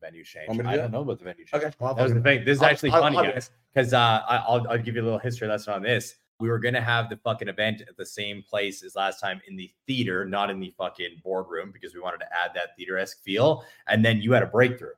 [0.00, 0.50] Venue change.
[0.50, 1.62] I do don't know about the venue change.
[1.62, 2.44] Okay, well, That was the thing.
[2.44, 5.04] This is I'll- actually I'll- funny, I'll- guys, because uh, I'll, I'll give you a
[5.04, 6.16] little history lesson on this.
[6.40, 9.56] We were gonna have the fucking event at the same place as last time in
[9.56, 13.22] the theater, not in the fucking boardroom, because we wanted to add that theater esque
[13.22, 13.64] feel.
[13.86, 14.94] And then you had a breakthrough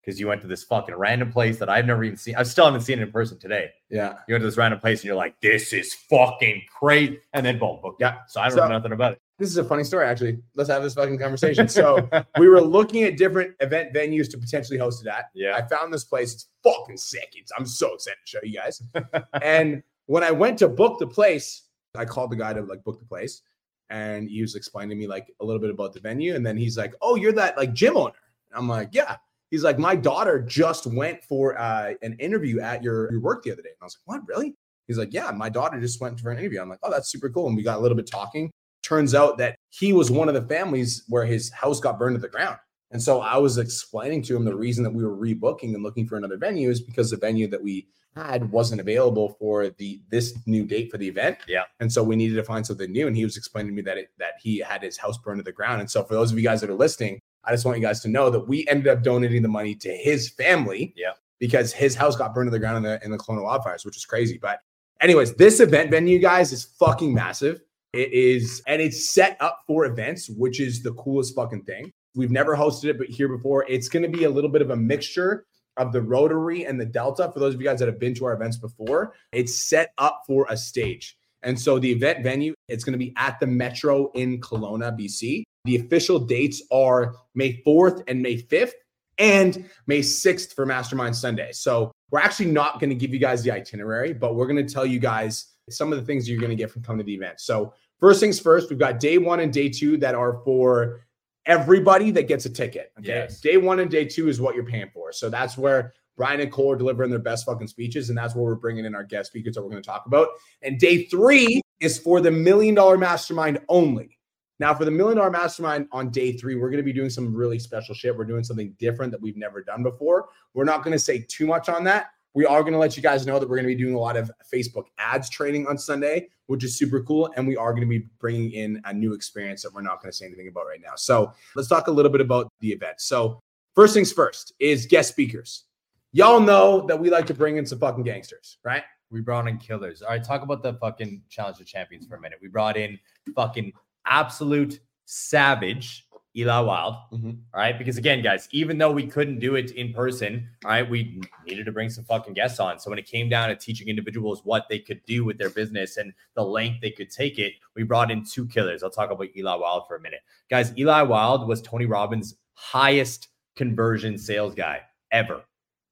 [0.00, 2.34] because you went to this fucking random place that I've never even seen.
[2.36, 3.70] I still haven't seen it in person today.
[3.90, 4.14] yeah.
[4.26, 7.58] You went to this random place and you're like, "This is fucking great," and then
[7.58, 8.00] boom, booked.
[8.00, 8.20] Yeah.
[8.26, 9.20] So I don't So- know nothing about it.
[9.38, 10.38] This is a funny story, actually.
[10.56, 11.68] Let's have this fucking conversation.
[11.68, 15.26] So we were looking at different event venues to potentially host it at.
[15.32, 15.54] Yeah.
[15.54, 16.32] I found this place.
[16.34, 17.34] It's fucking sick.
[17.36, 18.82] It's, I'm so excited to show you guys.
[19.42, 22.98] and when I went to book the place, I called the guy to like book
[22.98, 23.42] the place,
[23.90, 26.34] and he was explaining to me like a little bit about the venue.
[26.34, 28.14] And then he's like, "Oh, you're that like gym owner."
[28.52, 29.16] I'm like, "Yeah."
[29.50, 33.52] He's like, "My daughter just went for uh, an interview at your, your work the
[33.52, 34.28] other day." And I was like, "What?
[34.28, 37.10] Really?" He's like, "Yeah, my daughter just went for an interview." I'm like, "Oh, that's
[37.10, 38.50] super cool." And we got a little bit talking.
[38.82, 42.22] Turns out that he was one of the families where his house got burned to
[42.22, 42.56] the ground.
[42.90, 46.06] And so I was explaining to him the reason that we were rebooking and looking
[46.06, 47.86] for another venue is because the venue that we
[48.18, 51.38] had wasn't available for the this new date for the event.
[51.46, 51.64] Yeah.
[51.80, 53.06] And so we needed to find something new.
[53.06, 55.44] And he was explaining to me that it, that he had his house burned to
[55.44, 55.80] the ground.
[55.80, 58.00] And so for those of you guys that are listening, I just want you guys
[58.00, 60.92] to know that we ended up donating the money to his family.
[60.96, 61.12] Yeah.
[61.38, 63.96] Because his house got burned to the ground in the in the Kelowna wildfires, which
[63.96, 64.38] is crazy.
[64.42, 64.58] But
[65.00, 67.60] anyways, this event venue, guys, is fucking massive.
[67.92, 71.90] It is, and it's set up for events, which is the coolest fucking thing.
[72.14, 74.70] We've never hosted it, but here before, it's going to be a little bit of
[74.70, 75.46] a mixture
[75.78, 77.30] of the Rotary and the Delta.
[77.32, 80.22] For those of you guys that have been to our events before, it's set up
[80.26, 81.16] for a stage.
[81.42, 85.44] And so the event venue, it's going to be at the Metro in Kelowna, BC.
[85.64, 88.72] The official dates are May 4th and May 5th
[89.18, 91.52] and May 6th for Mastermind Sunday.
[91.52, 94.72] So we're actually not going to give you guys the itinerary, but we're going to
[94.72, 97.14] tell you guys some of the things you're going to get from coming to the
[97.14, 97.40] event.
[97.40, 101.02] So first things first, we've got day one and day two that are for
[101.48, 102.92] everybody that gets a ticket.
[103.00, 103.08] Okay.
[103.08, 103.40] Yes.
[103.40, 105.10] Day one and day two is what you're paying for.
[105.12, 108.10] So that's where Brian and Cole are delivering their best fucking speeches.
[108.10, 110.28] And that's where we're bringing in our guest speakers that we're going to talk about.
[110.62, 114.18] And day three is for the million dollar mastermind only.
[114.60, 117.34] Now, for the million dollar mastermind on day three, we're going to be doing some
[117.34, 118.16] really special shit.
[118.16, 120.28] We're doing something different that we've never done before.
[120.52, 122.08] We're not going to say too much on that.
[122.38, 123.98] We are going to let you guys know that we're going to be doing a
[123.98, 127.28] lot of Facebook ads training on Sunday, which is super cool.
[127.34, 130.12] And we are going to be bringing in a new experience that we're not going
[130.12, 130.92] to say anything about right now.
[130.94, 133.00] So let's talk a little bit about the event.
[133.00, 133.40] So,
[133.74, 135.64] first things first is guest speakers.
[136.12, 138.84] Y'all know that we like to bring in some fucking gangsters, right?
[139.10, 140.02] We brought in killers.
[140.02, 142.38] All right, talk about the fucking challenge of champions for a minute.
[142.40, 143.00] We brought in
[143.34, 143.72] fucking
[144.06, 146.06] absolute savage
[146.38, 146.94] Eli Wild.
[147.12, 147.40] Mhm.
[147.52, 150.88] All right, because again, guys, even though we couldn't do it in person, all right,
[150.88, 152.78] we needed to bring some fucking guests on.
[152.78, 155.96] So when it came down to teaching individuals what they could do with their business
[155.96, 158.82] and the length they could take it, we brought in two killers.
[158.82, 160.72] I'll talk about Eli Wild for a minute, guys.
[160.78, 165.34] Eli Wild was Tony Robbins' highest conversion sales guy ever.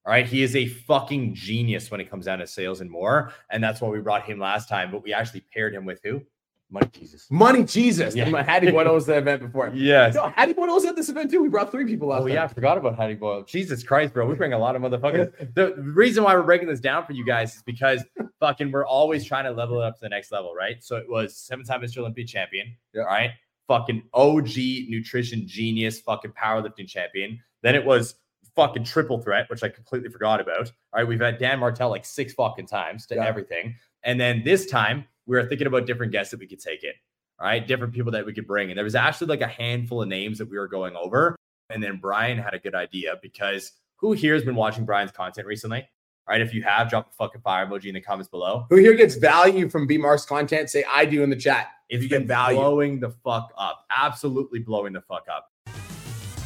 [0.06, 0.26] All right.
[0.26, 3.32] He is a fucking genius when it comes down to sales and more.
[3.50, 4.92] And that's why we brought him last time.
[4.92, 6.22] But we actually paired him with who?
[6.68, 7.26] Money Jesus.
[7.30, 8.14] Money Jesus.
[8.16, 8.28] Yeah.
[8.28, 8.42] Yeah.
[8.46, 9.70] Hattie Boyle was the event before.
[9.72, 10.14] Yes.
[10.16, 11.40] No, Hattie Boyle was at this event too.
[11.40, 13.44] We brought three people last Oh yeah, I forgot about Hattie Boyle.
[13.44, 15.32] Jesus Christ, bro, we bring a lot of motherfuckers.
[15.54, 18.02] the reason why we're breaking this down for you guys is because
[18.40, 20.82] fucking we're always trying to level it up to the next level, right?
[20.82, 21.98] So it was seven-time Mr.
[21.98, 23.02] Olympia champion, Yeah.
[23.02, 23.30] right?
[23.68, 27.38] Fucking OG nutrition genius, fucking powerlifting champion.
[27.62, 28.16] Then it was
[28.56, 30.66] fucking triple threat, which I completely forgot about.
[30.92, 33.24] All right, we've had Dan Martell like six fucking times to Yeah.
[33.26, 36.84] everything, and then this time we were thinking about different guests that we could take
[36.84, 36.92] in.
[37.40, 37.66] right?
[37.66, 38.70] different people that we could bring.
[38.70, 41.36] And there was actually like a handful of names that we were going over.
[41.70, 45.46] And then Brian had a good idea because who here has been watching Brian's content
[45.46, 45.80] recently?
[46.28, 48.66] All right, if you have, drop a fucking fire emoji in the comments below.
[48.70, 50.70] Who here gets value from B Mark's content?
[50.70, 51.68] Say I do in the chat.
[51.88, 52.58] If you get get value.
[52.58, 55.52] blowing the fuck up, absolutely blowing the fuck up.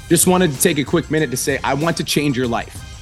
[0.08, 2.89] Just wanted to take a quick minute to say, I want to change your life.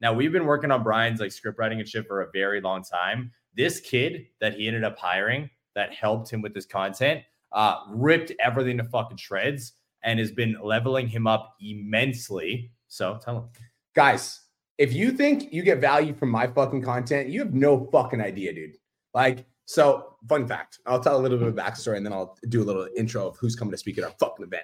[0.00, 2.82] Now we've been working on Brian's like script writing and shit for a very long
[2.82, 3.32] time.
[3.56, 8.32] This kid that he ended up hiring that helped him with this content uh ripped
[8.40, 12.72] everything to fucking shreds and has been leveling him up immensely.
[12.88, 13.44] So tell him.
[13.94, 14.40] Guys,
[14.78, 18.52] if you think you get value from my fucking content, you have no fucking idea,
[18.52, 18.76] dude.
[19.12, 20.78] Like, so fun fact.
[20.86, 23.36] I'll tell a little bit of backstory and then I'll do a little intro of
[23.36, 24.62] who's coming to speak at our fucking event.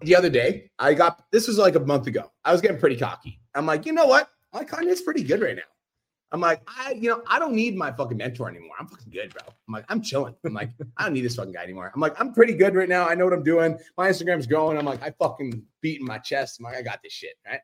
[0.00, 2.30] The other day, I got this was like a month ago.
[2.44, 3.40] I was getting pretty cocky.
[3.54, 4.28] I'm like, you know what?
[4.54, 5.62] My content's pretty good right now.
[6.30, 8.74] I'm like, I, you know, I don't need my fucking mentor anymore.
[8.78, 9.42] I'm fucking good, bro.
[9.46, 10.34] I'm like, I'm chilling.
[10.44, 11.92] I'm like, I don't need this fucking guy anymore.
[11.94, 13.06] I'm like, I'm pretty good right now.
[13.06, 13.78] I know what I'm doing.
[13.96, 14.78] My Instagram's growing.
[14.78, 16.58] I'm like, I fucking beating my chest.
[16.58, 17.60] I'm like, I got this shit, right?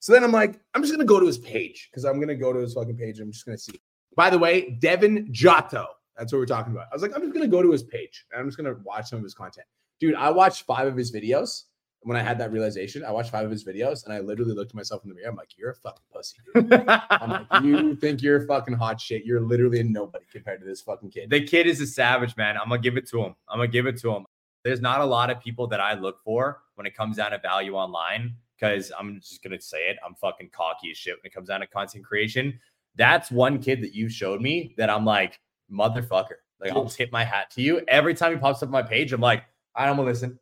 [0.00, 2.52] So then I'm like, I'm just gonna go to his page because I'm gonna go
[2.52, 3.18] to his fucking page.
[3.18, 3.80] I'm just gonna see.
[4.16, 5.86] By the way, Devin Jatho.
[6.16, 6.86] That's what we're talking about.
[6.90, 9.10] I was like, I'm just gonna go to his page and I'm just gonna watch
[9.10, 9.66] some of his content.
[10.00, 11.64] Dude, I watched five of his videos.
[12.02, 14.70] When I had that realization, I watched five of his videos and I literally looked
[14.70, 15.30] at myself in the mirror.
[15.30, 16.38] I'm like, you're a fucking pussy.
[17.10, 19.24] I'm like, you think you're fucking hot shit.
[19.24, 21.30] You're literally a nobody compared to this fucking kid.
[21.30, 22.56] the kid is a savage, man.
[22.56, 23.34] I'm gonna give it to him.
[23.48, 24.26] I'm gonna give it to him.
[24.64, 27.38] There's not a lot of people that I look for when it comes down to
[27.38, 29.96] value online because I'm just gonna say it.
[30.06, 32.58] I'm fucking cocky as shit when it comes down to content creation.
[32.96, 36.38] That's one kid that you showed me that I'm like, motherfucker.
[36.60, 37.82] Like I'll tip my hat to you.
[37.88, 40.38] Every time he pops up on my page, I'm like, all right, I'm gonna listen.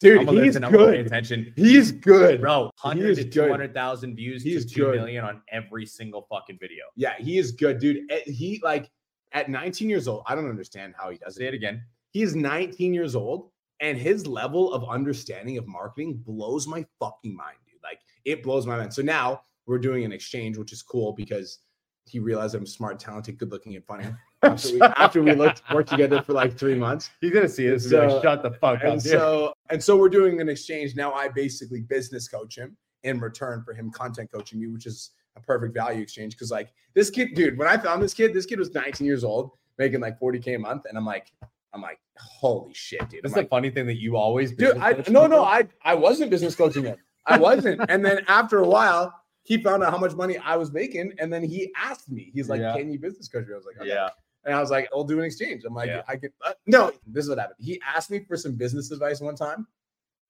[0.00, 0.56] Dude, I'm he's.
[0.56, 0.94] I'm good.
[1.06, 1.52] attention.
[1.56, 2.40] He's good.
[2.40, 4.96] Bro, He 100 is to 200,000 views He's to two good.
[4.96, 6.84] million on every single fucking video.
[6.96, 8.10] Yeah, he is good, dude.
[8.10, 8.90] Eh, He like
[9.32, 10.22] at 19 years old.
[10.26, 11.48] I don't understand how he does Say it.
[11.48, 11.82] it again.
[12.12, 17.58] He's 19 years old, and his level of understanding of marketing blows my fucking mind,
[17.70, 17.82] dude.
[17.82, 18.94] Like it blows my mind.
[18.94, 21.58] So now we're doing an exchange, which is cool because
[22.06, 24.06] he realized I'm smart, talented, good looking, and funny.
[24.42, 27.10] After we, after we looked worked together for like three months.
[27.20, 27.84] He's gonna see this.
[27.86, 28.84] and like, So- Shut the fuck up.
[28.84, 30.94] And so and so we're doing an exchange.
[30.96, 35.10] Now I basically business coach him in return for him content coaching me, which is
[35.36, 36.36] a perfect value exchange.
[36.38, 39.24] Cause like this kid, dude, when I found this kid, this kid was 19 years
[39.24, 40.82] old, making like 40k a month.
[40.88, 41.32] And I'm like,
[41.72, 43.18] I'm like, holy shit, dude.
[43.18, 44.72] I'm That's the like, funny thing that you always do.
[44.80, 45.44] I no, no.
[45.44, 46.96] I I wasn't business coaching him.
[47.26, 47.80] I wasn't.
[47.88, 51.32] and then after a while, he found out how much money I was making, and
[51.32, 52.30] then he asked me.
[52.34, 52.74] He's like, Yeah.
[52.76, 53.88] "Can you business coach me?" I was like, okay.
[53.88, 54.08] yeah.
[54.44, 55.64] And I was like, I'll do an exchange.
[55.66, 56.02] I'm like, Yeah.
[56.08, 57.56] I could uh, no, this is what happened.
[57.60, 59.66] He asked me for some business advice one time,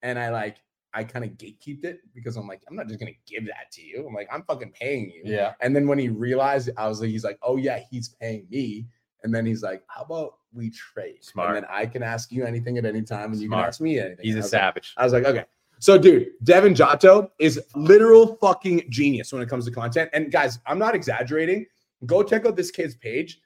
[0.02, 0.56] and I like
[0.92, 3.82] I kind of gatekeeped it because I'm like, I'm not just gonna give that to
[3.82, 4.04] you.
[4.08, 5.22] I'm like, I'm fucking paying you.
[5.24, 5.52] Yeah.
[5.60, 8.86] And then when he realized, I was like, he's like, oh yeah, he's paying me.
[9.22, 11.22] And then he's like, how about we trade?
[11.22, 11.48] Smart.
[11.50, 13.98] And then I can ask you anything at any time, and you can ask me
[14.00, 14.24] anything.
[14.24, 14.94] He's I a was like- savage.
[14.96, 15.44] I was like, okay.
[15.78, 20.10] So, dude, Devin Jatho is literal fucking genius when it comes to content.
[20.12, 21.64] And guys, I'm not exaggerating.
[22.04, 23.40] Go check out this kid's page.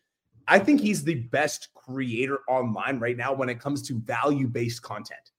[0.48, 4.82] I think he's the best creator online right now when it comes to value based
[4.82, 5.32] content.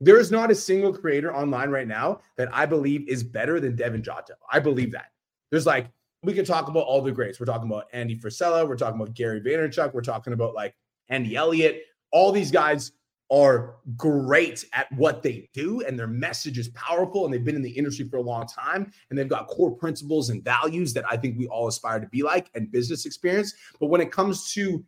[0.00, 3.76] There is not a single creator online right now that I believe is better than
[3.76, 4.30] Devin Jatho.
[4.50, 5.12] I believe that.
[5.50, 5.88] There's like,
[6.22, 7.38] we could talk about all the greats.
[7.38, 8.66] We're talking about Andy Frisella.
[8.66, 9.92] We're talking about Gary Vaynerchuk.
[9.92, 10.74] We're talking about like
[11.08, 11.82] Andy Elliott.
[12.12, 12.92] All these guys
[13.30, 17.62] are great at what they do and their message is powerful and they've been in
[17.62, 21.16] the industry for a long time and they've got core principles and values that I
[21.16, 23.54] think we all aspire to be like and business experience.
[23.78, 24.84] But when it comes to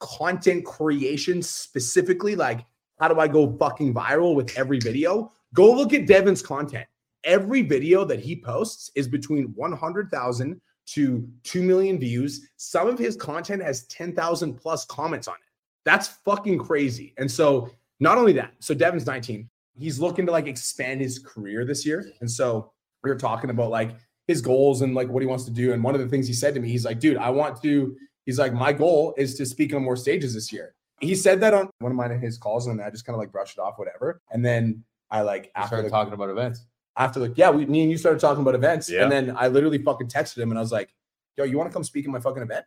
[0.00, 2.64] content creation specifically, like
[2.98, 5.32] how do I go fucking viral with every video?
[5.52, 6.86] Go look at Devin's content.
[7.24, 12.48] Every video that he posts is between 100,000 to 2 million views.
[12.56, 15.40] Some of his content has 10,000 plus comments on it.
[15.84, 17.12] That's fucking crazy.
[17.18, 17.70] And so
[18.02, 19.48] not only that, so Devin's 19.
[19.78, 22.12] He's looking to like expand his career this year.
[22.20, 22.72] And so
[23.04, 23.92] we were talking about like
[24.26, 25.72] his goals and like what he wants to do.
[25.72, 27.96] And one of the things he said to me, he's like, dude, I want to,
[28.26, 30.74] he's like, my goal is to speak on more stages this year.
[31.00, 33.32] He said that on one of mine his calls, and I just kind of like
[33.32, 34.20] brushed it off, whatever.
[34.32, 36.66] And then I like I after started the, talking about events.
[36.96, 38.90] after like, yeah, we me and you started talking about events.
[38.90, 39.02] Yeah.
[39.02, 40.92] And then I literally fucking texted him and I was like,
[41.36, 42.64] yo, you want to come speak in my fucking event?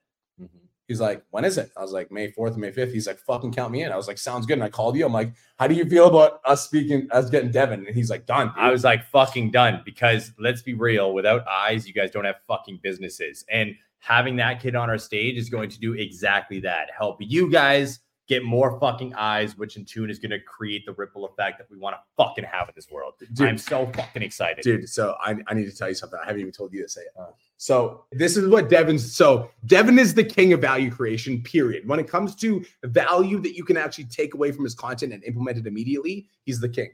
[0.88, 1.72] He's like, when is it?
[1.76, 2.92] I was like, May 4th and May 5th.
[2.92, 3.92] He's like, fucking count me in.
[3.92, 4.54] I was like, sounds good.
[4.54, 5.06] And I called you.
[5.06, 7.88] I'm like, how do you feel about us speaking, us getting Devin?
[7.88, 8.52] And he's like, done.
[8.56, 12.36] I was like fucking done because let's be real, without eyes, you guys don't have
[12.48, 13.44] fucking businesses.
[13.50, 16.90] And having that kid on our stage is going to do exactly that.
[16.96, 20.94] Help you guys get more fucking eyes, which in tune is going to create the
[20.94, 23.14] ripple effect that we want to fucking have in this world.
[23.34, 23.48] Dude.
[23.48, 24.64] I'm so fucking excited.
[24.64, 24.90] dude.
[24.90, 26.20] So I, I need to tell you something.
[26.22, 27.14] I haven't even told you to say it.
[27.20, 29.16] Uh, so this is what Devin's.
[29.16, 31.42] So Devin is the king of value creation.
[31.44, 31.88] Period.
[31.88, 35.24] When it comes to value that you can actually take away from his content and
[35.24, 36.90] implement it immediately, he's the king.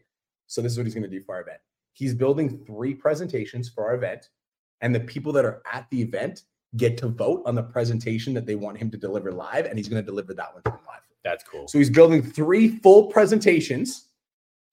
[0.48, 1.60] So this is what he's going to do for our event.
[1.94, 4.30] He's building three presentations for our event,
[4.82, 6.44] and the people that are at the event
[6.78, 9.90] get to vote on the presentation that they want him to deliver live, and he's
[9.90, 11.02] going to deliver that one live.
[11.24, 11.68] That's cool.
[11.68, 14.08] So he's building three full presentations,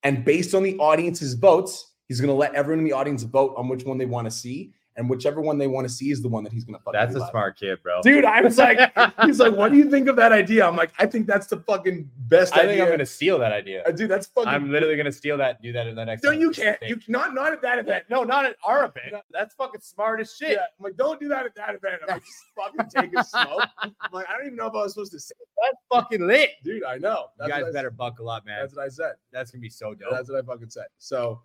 [0.03, 3.53] and based on the audience's votes, he's going to let everyone in the audience vote
[3.57, 6.21] on which one they want to see, and whichever one they want to see is
[6.21, 6.99] the one that he's going to fucking.
[6.99, 7.29] That's a live.
[7.31, 8.01] smart kid, bro.
[8.03, 8.25] dude.
[8.25, 8.77] I was like,
[9.25, 10.67] he's like, what do you think of that idea?
[10.67, 12.71] I'm like, I think that's the fucking best I idea.
[12.73, 13.81] think I'm gonna steal that idea.
[13.85, 14.49] Uh, dude, that's fucking.
[14.49, 16.23] I'm literally gonna steal that and do that in the next.
[16.23, 16.77] no, you can't.
[16.81, 18.03] You not not at that event.
[18.09, 19.23] no, not at our event.
[19.31, 20.51] That's fucking smart as shit.
[20.51, 22.01] Yeah, I'm like, don't do that at that event.
[22.07, 23.63] I'm like, just fucking take a smoke.
[23.81, 25.33] I'm like, I don't even know if I was supposed to say,
[25.63, 26.49] That's fucking lit.
[26.63, 26.83] dude.
[26.83, 27.27] I know.
[27.41, 28.59] You guys what I- better buckle up, man.
[28.61, 29.13] That's what I said.
[29.31, 30.09] That's gonna be so dope.
[30.11, 30.87] That's what I fucking said.
[30.97, 31.41] So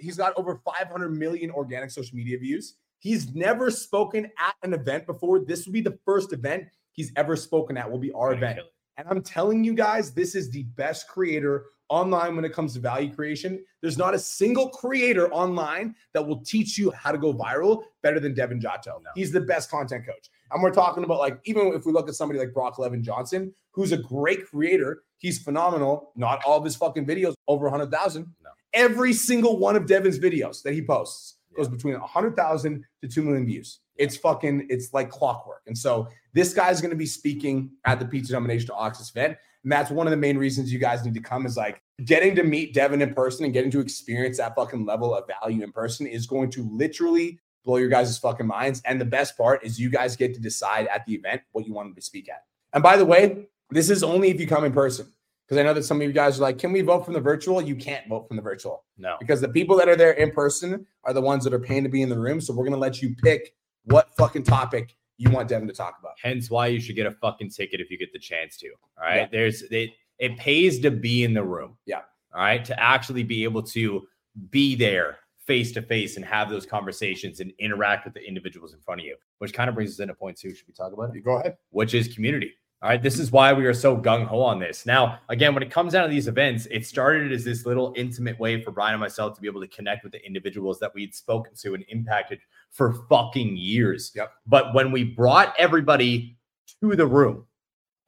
[0.00, 2.76] he's got over 500 million organic social media views.
[2.98, 5.40] He's never spoken at an event before.
[5.40, 7.90] This will be the first event he's ever spoken at.
[7.90, 8.60] Will be our event.
[8.96, 12.80] And I'm telling you guys, this is the best creator online when it comes to
[12.80, 13.62] value creation.
[13.80, 18.18] There's not a single creator online that will teach you how to go viral better
[18.18, 18.86] than Devin Jatho.
[18.86, 19.10] No.
[19.14, 20.30] He's the best content coach.
[20.50, 23.52] And we're talking about like, even if we look at somebody like Brock Levin Johnson,
[23.72, 26.12] who's a great creator, he's phenomenal.
[26.16, 28.34] Not all of his fucking videos over 100,000.
[28.42, 28.50] No.
[28.76, 33.46] Every single one of Devin's videos that he posts goes between 100,000 to 2 million
[33.46, 33.80] views.
[33.96, 35.62] It's fucking, it's like clockwork.
[35.66, 39.38] And so this guy's going to be speaking at the PT Domination to Access event.
[39.62, 42.36] And that's one of the main reasons you guys need to come is like getting
[42.36, 45.72] to meet Devin in person and getting to experience that fucking level of value in
[45.72, 48.82] person is going to literally blow your guys' fucking minds.
[48.84, 51.72] And the best part is you guys get to decide at the event what you
[51.72, 52.44] want him to speak at.
[52.74, 55.10] And by the way, this is only if you come in person.
[55.46, 57.20] Because I know that some of you guys are like, can we vote from the
[57.20, 57.62] virtual?
[57.62, 59.16] You can't vote from the virtual No.
[59.20, 61.88] because the people that are there in person are the ones that are paying to
[61.88, 62.40] be in the room.
[62.40, 63.54] So we're gonna let you pick
[63.84, 66.14] what fucking topic you want Devin to talk about.
[66.22, 68.68] Hence why you should get a fucking ticket if you get the chance to.
[68.98, 69.16] All right.
[69.18, 69.28] Yeah.
[69.30, 71.76] There's it it pays to be in the room.
[71.86, 72.00] Yeah.
[72.34, 72.64] All right.
[72.64, 74.02] To actually be able to
[74.50, 78.80] be there face to face and have those conversations and interact with the individuals in
[78.80, 80.52] front of you, which kind of brings us into point two.
[80.52, 81.14] Should we talk about it?
[81.14, 81.56] You Go ahead.
[81.70, 82.52] which is community.
[82.82, 83.02] All right.
[83.02, 84.84] This is why we are so gung ho on this.
[84.84, 88.38] Now, again, when it comes down to these events, it started as this little intimate
[88.38, 91.14] way for Brian and myself to be able to connect with the individuals that we'd
[91.14, 92.38] spoken to and impacted
[92.70, 94.12] for fucking years.
[94.14, 94.30] Yep.
[94.46, 96.36] But when we brought everybody
[96.82, 97.46] to the room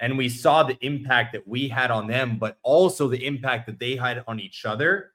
[0.01, 3.79] and we saw the impact that we had on them, but also the impact that
[3.79, 5.13] they had on each other,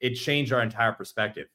[0.00, 1.46] it changed our entire perspective.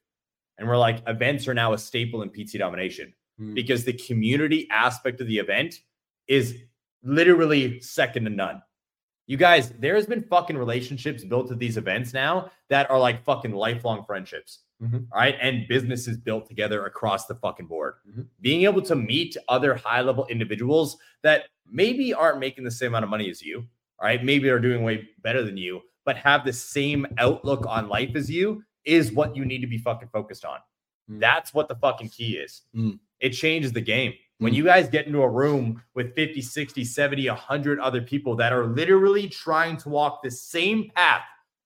[0.58, 3.54] And we're like, events are now a staple in PT domination Hmm.
[3.54, 5.82] because the community aspect of the event
[6.28, 6.58] is
[7.04, 8.62] literally second to none.
[9.28, 13.24] You guys, there has been fucking relationships built at these events now that are like
[13.24, 14.60] fucking lifelong friendships.
[14.82, 15.06] Mhm.
[15.12, 17.98] all right, and businesses built together across the fucking board.
[18.10, 18.26] Mhm.
[18.42, 23.04] Being able to meet other high level individuals that maybe aren't making the same amount
[23.04, 26.44] of money as you, all right, maybe are doing way better than you, but have
[26.44, 30.46] the same outlook on life as you is what you need to be fucking focused
[30.46, 30.58] on.
[31.08, 31.20] Mm.
[31.20, 32.64] That's what the fucking key is.
[32.76, 33.00] Mm.
[33.20, 34.14] It changes the game.
[34.42, 34.56] When Mm.
[34.56, 38.66] you guys get into a room with 50, 60, 70, 100 other people that are
[38.66, 41.22] literally trying to walk the same path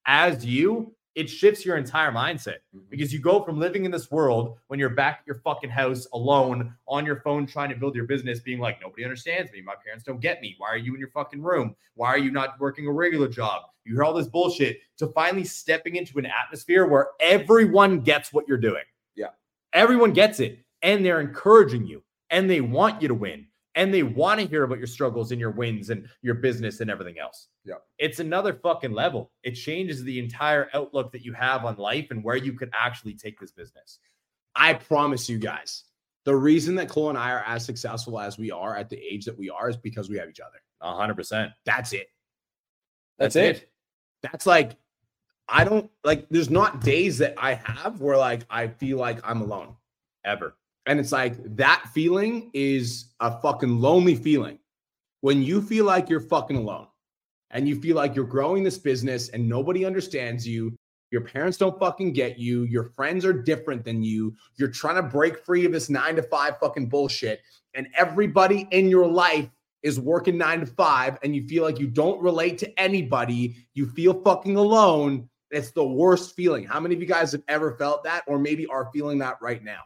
[0.07, 2.57] as you, it shifts your entire mindset
[2.89, 6.05] because you go from living in this world when you're back at your fucking house
[6.11, 9.61] alone on your phone trying to build your business, being like, nobody understands me.
[9.61, 10.55] My parents don't get me.
[10.57, 11.77] Why are you in your fucking room?
[11.93, 13.61] Why are you not working a regular job?
[13.85, 18.45] You hear all this bullshit to finally stepping into an atmosphere where everyone gets what
[18.49, 18.83] you're doing.
[19.15, 19.29] Yeah.
[19.71, 24.03] Everyone gets it and they're encouraging you and they want you to win and they
[24.03, 27.49] want to hear about your struggles and your wins and your business and everything else.
[27.65, 27.75] Yeah.
[27.99, 29.31] It's another fucking level.
[29.43, 33.15] It changes the entire outlook that you have on life and where you could actually
[33.15, 33.99] take this business.
[34.55, 35.83] I promise you guys,
[36.23, 39.25] the reason that Cole and I are as successful as we are at the age
[39.25, 40.57] that we are is because we have each other.
[40.81, 41.51] A hundred percent.
[41.65, 42.07] That's it.
[43.17, 43.69] That's, it.
[44.21, 44.77] That's like,
[45.47, 49.41] I don't like, there's not days that I have where like I feel like I'm
[49.41, 49.75] alone.
[50.23, 50.55] Ever.
[50.85, 54.59] And it's like that feeling is a fucking lonely feeling.
[55.21, 56.87] When you feel like you're fucking alone
[57.49, 60.75] and you feel like you're growing this business and nobody understands you,
[61.11, 65.03] your parents don't fucking get you, your friends are different than you, you're trying to
[65.03, 67.41] break free of this nine to five fucking bullshit,
[67.73, 69.49] and everybody in your life
[69.83, 73.87] is working nine to five, and you feel like you don't relate to anybody, you
[73.87, 75.29] feel fucking alone.
[75.51, 76.65] It's the worst feeling.
[76.65, 79.63] How many of you guys have ever felt that, or maybe are feeling that right
[79.63, 79.81] now?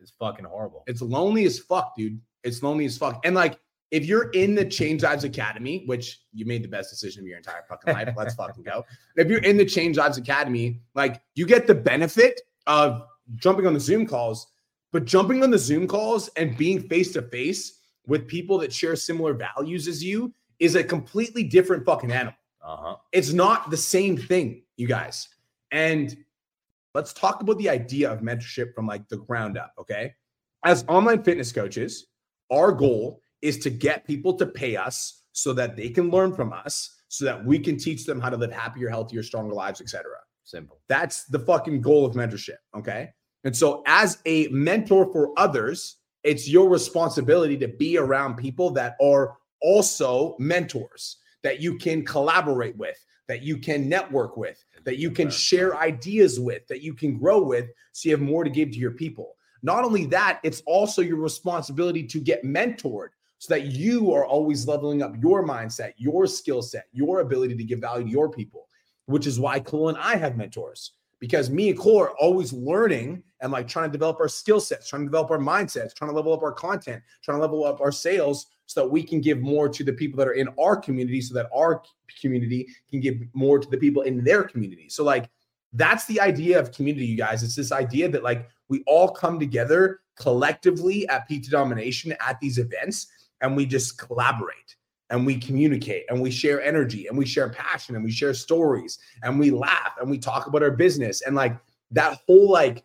[0.00, 0.84] It's fucking horrible.
[0.86, 2.20] It's lonely as fuck, dude.
[2.44, 3.20] It's lonely as fuck.
[3.24, 3.58] And like,
[3.90, 7.36] if you're in the Change Lives Academy, which you made the best decision of your
[7.36, 8.84] entire fucking life, let's fucking go.
[9.16, 13.02] If you're in the Change Lives Academy, like you get the benefit of
[13.36, 14.46] jumping on the Zoom calls,
[14.92, 18.96] but jumping on the Zoom calls and being face to face with people that share
[18.96, 22.34] similar values as you is a completely different fucking animal.
[22.62, 22.96] Uh-huh.
[23.12, 25.28] It's not the same thing, you guys.
[25.72, 26.16] And
[26.94, 30.14] let's talk about the idea of mentorship from like the ground up, okay?
[30.64, 32.06] As online fitness coaches,
[32.50, 36.52] our goal is to get people to pay us so that they can learn from
[36.52, 40.04] us so that we can teach them how to live happier, healthier, stronger lives, etc.
[40.44, 40.80] Simple.
[40.88, 43.10] That's the fucking goal of mentorship, okay?
[43.42, 48.96] And so as a mentor for others, it's your responsibility to be around people that
[49.02, 52.98] are also mentors that you can collaborate with,
[53.30, 57.40] that you can network with, that you can share ideas with, that you can grow
[57.40, 59.36] with, so you have more to give to your people.
[59.62, 64.66] Not only that, it's also your responsibility to get mentored so that you are always
[64.66, 68.66] leveling up your mindset, your skill set, your ability to give value to your people,
[69.06, 73.22] which is why Cole and I have mentors because me and Cole are always learning
[73.40, 76.16] and like trying to develop our skill sets, trying to develop our mindsets, trying to
[76.16, 79.40] level up our content, trying to level up our sales so that we can give
[79.40, 81.82] more to the people that are in our community so that our
[82.20, 84.88] community can give more to the people in their community.
[84.88, 85.28] So like
[85.72, 87.42] that's the idea of community, you guys.
[87.42, 92.58] It's this idea that like we all come together collectively at PT Domination at these
[92.58, 93.08] events
[93.40, 94.76] and we just collaborate
[95.10, 99.00] and we communicate and we share energy and we share passion and we share stories
[99.24, 101.56] and we laugh and we talk about our business and like
[101.90, 102.84] that whole like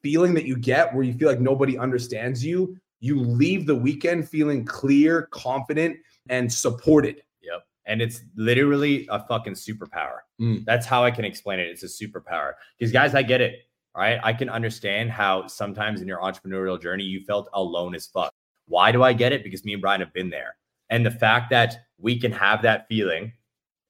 [0.00, 4.26] feeling that you get where you feel like nobody understands you you leave the weekend
[4.28, 5.96] feeling clear confident
[6.30, 7.62] and supported Yep.
[7.86, 10.20] And it's literally a fucking superpower.
[10.40, 10.64] Mm.
[10.64, 11.68] That's how I can explain it.
[11.68, 12.52] It's a superpower.
[12.78, 13.56] Because guys, I get it.
[13.94, 14.18] Right.
[14.24, 18.32] I can understand how sometimes in your entrepreneurial journey you felt alone as fuck.
[18.66, 19.44] Why do I get it?
[19.44, 20.56] Because me and Brian have been there.
[20.90, 23.32] And the fact that we can have that feeling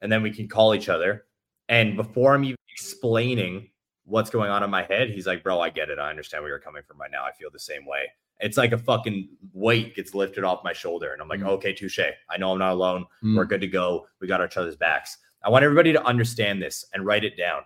[0.03, 1.25] and then we can call each other.
[1.71, 3.71] And before I'm even explaining
[4.05, 5.99] what's going on in my head, he's like, Bro, I get it.
[5.99, 7.25] I understand where you're coming from right now.
[7.25, 8.07] I feel the same way.
[8.41, 11.13] It's like a fucking weight gets lifted off my shoulder.
[11.13, 11.49] And I'm like, Mhm.
[11.51, 12.01] okay, touche.
[12.29, 13.07] I know I'm not alone.
[13.23, 13.37] Mm.
[13.37, 14.07] We're good to go.
[14.21, 15.17] We got each other's backs.
[15.43, 17.63] I want everybody to understand this and write it down.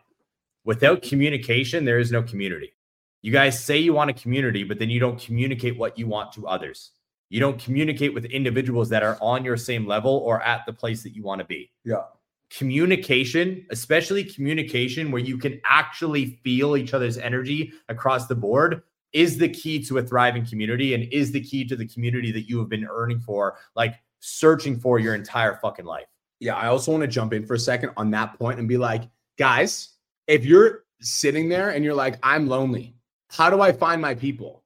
[0.64, 2.74] Without communication, there is no community.
[3.22, 6.32] You guys say you want a community, but then you don't communicate what you want
[6.32, 6.92] to others.
[7.30, 11.02] You don't communicate with individuals that are on your same level or at the place
[11.02, 11.70] that you want to be.
[11.84, 12.02] Yeah.
[12.50, 18.82] Communication, especially communication where you can actually feel each other's energy across the board,
[19.12, 22.48] is the key to a thriving community and is the key to the community that
[22.48, 26.06] you have been earning for, like searching for your entire fucking life.
[26.40, 28.76] yeah, I also want to jump in for a second on that point and be
[28.76, 29.04] like,
[29.38, 29.94] guys,
[30.26, 32.94] if you're sitting there and you're like, I'm lonely,
[33.30, 34.62] how do I find my people?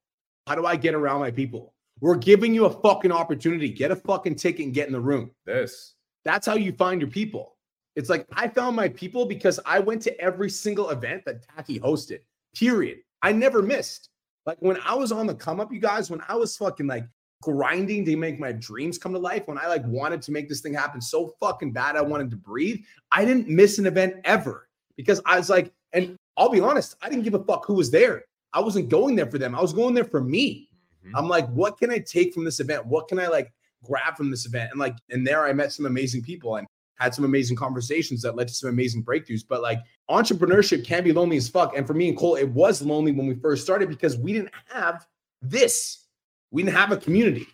[0.46, 1.74] How do I get around my people?
[2.00, 3.68] We're giving you a fucking opportunity.
[3.68, 5.30] Get a fucking ticket and get in the room.
[5.46, 5.94] This.
[6.24, 7.56] That's how you find your people.
[7.94, 11.78] It's like I found my people because I went to every single event that Taki
[11.78, 12.20] hosted.
[12.56, 12.98] Period.
[13.22, 14.10] I never missed.
[14.46, 17.04] Like when I was on the come up, you guys, when I was fucking like
[17.42, 20.60] grinding to make my dreams come to life, when I like wanted to make this
[20.60, 22.80] thing happen so fucking bad, I wanted to breathe.
[23.12, 27.08] I didn't miss an event ever because I was like, and I'll be honest, I
[27.08, 28.24] didn't give a fuck who was there.
[28.52, 29.54] I wasn't going there for them.
[29.54, 30.68] I was going there for me.
[31.06, 31.12] Mhm.
[31.14, 32.86] I'm like, what can I take from this event?
[32.86, 33.52] What can I like
[33.84, 34.70] grab from this event?
[34.70, 36.66] And like, and there I met some amazing people and
[37.02, 39.42] had some amazing conversations that led to some amazing breakthroughs.
[39.46, 41.76] But like, entrepreneurship can be lonely as fuck.
[41.76, 44.52] And for me and Cole, it was lonely when we first started because we didn't
[44.70, 45.06] have
[45.40, 46.06] this.
[46.50, 47.46] We didn't have a community.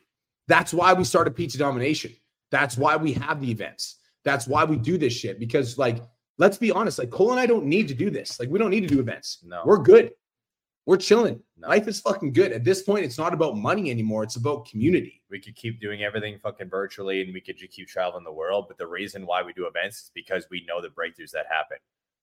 [0.49, 2.15] That's why we started PT Domination.
[2.51, 3.97] That's why we have the events.
[4.25, 5.39] That's why we do this shit.
[5.39, 6.03] Because like,
[6.39, 8.39] let's be honest, like Cole and I don't need to do this.
[8.39, 9.39] Like, we don't need to do events.
[9.45, 9.63] No.
[9.65, 10.13] We're good.
[10.89, 11.43] We're chilling.
[11.59, 12.51] Life is fucking good.
[12.51, 14.23] At this point, it's not about money anymore.
[14.23, 15.21] It's about community.
[15.29, 18.65] we could keep doing everything fucking virtually and we could just keep traveling the world.
[18.69, 21.77] But the reason why we do events is because we know the breakthroughs that happen.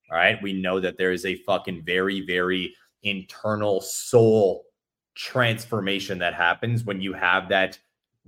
[0.09, 0.41] All right.
[0.41, 4.65] We know that there is a fucking very, very internal soul
[5.13, 7.77] transformation that happens when you have that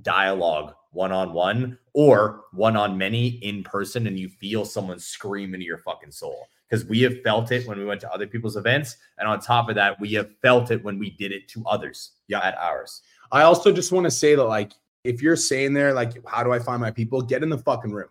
[0.03, 5.55] dialogue one on one or one on many in person and you feel someone scream
[5.55, 6.47] into your fucking soul.
[6.69, 8.97] Because we have felt it when we went to other people's events.
[9.17, 12.11] And on top of that, we have felt it when we did it to others
[12.27, 12.39] Yeah.
[12.41, 13.01] at ours.
[13.31, 16.51] I also just want to say that, like, if you're saying there, like, how do
[16.51, 17.21] I find my people?
[17.21, 18.09] Get in the fucking room.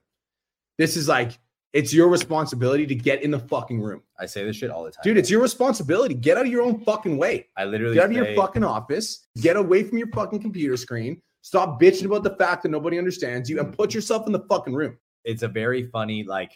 [0.79, 1.39] This is like,
[1.73, 4.03] it's your responsibility to get in the fucking room.
[4.19, 5.03] I say this shit all the time.
[5.05, 6.15] Dude, it's your responsibility.
[6.15, 7.49] Get out of your own fucking way.
[7.57, 9.27] I literally Get out of your fucking office.
[9.43, 11.21] Get away from your fucking computer screen.
[11.43, 14.75] Stop bitching about the fact that nobody understands you and put yourself in the fucking
[14.75, 14.97] room.
[15.25, 16.53] it's a very funny like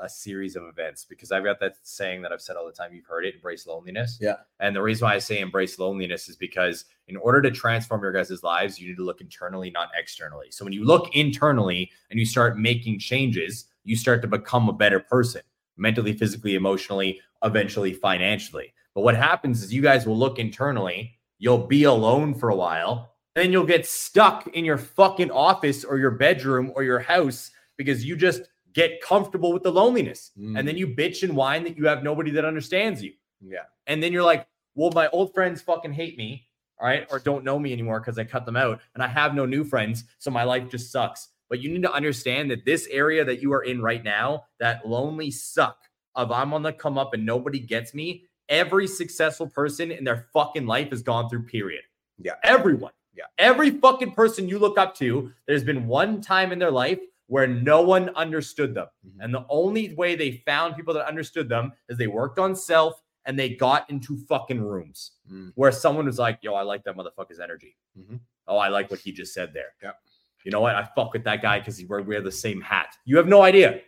[0.00, 2.94] a series of events because I've got that saying that I've said all the time.
[2.94, 4.18] You've heard it, embrace loneliness.
[4.20, 4.36] Yeah.
[4.60, 8.12] And the reason why I say embrace loneliness is because in order to transform your
[8.12, 10.46] guys' lives, you need to look internally, not externally.
[10.50, 14.72] So when you look internally and you start making changes, you start to become a
[14.72, 15.42] better person
[15.76, 18.72] mentally, physically, emotionally, eventually financially.
[18.94, 23.14] But what happens is you guys will look internally, you'll be alone for a while,
[23.34, 28.04] then you'll get stuck in your fucking office or your bedroom or your house because
[28.04, 28.42] you just
[28.72, 30.32] get comfortable with the loneliness.
[30.36, 30.78] And then mm.
[30.78, 33.12] you bitch and whine that you have nobody that understands you.
[33.40, 33.64] Yeah.
[33.86, 36.46] And then you're like, well, my old friends fucking hate me,
[36.80, 39.34] all right, or don't know me anymore because I cut them out and I have
[39.34, 40.04] no new friends.
[40.18, 41.28] So my life just sucks.
[41.48, 44.88] But you need to understand that this area that you are in right now, that
[44.88, 45.76] lonely suck
[46.14, 50.28] of I'm on the come up and nobody gets me, every successful person in their
[50.32, 51.82] fucking life has gone through, period.
[52.18, 52.34] Yeah.
[52.42, 52.92] Everyone.
[53.14, 53.24] Yeah.
[53.36, 57.00] Every fucking person you look up to, there's been one time in their life
[57.32, 58.88] where no one understood them.
[59.06, 59.24] Mhm.
[59.24, 63.00] And the only way they found people that understood them is they worked on self
[63.24, 65.52] and they got into fucking rooms Mm.
[65.54, 67.74] where someone was like, yo, I like that motherfucker's energy.
[67.98, 68.20] Mhm.
[68.48, 69.72] Oh, I like what he just said there.
[69.82, 69.96] Yep.
[70.44, 70.74] You know what?
[70.74, 72.96] I fuck with that guy because he wear, wear the same hat.
[73.06, 73.80] You have no idea.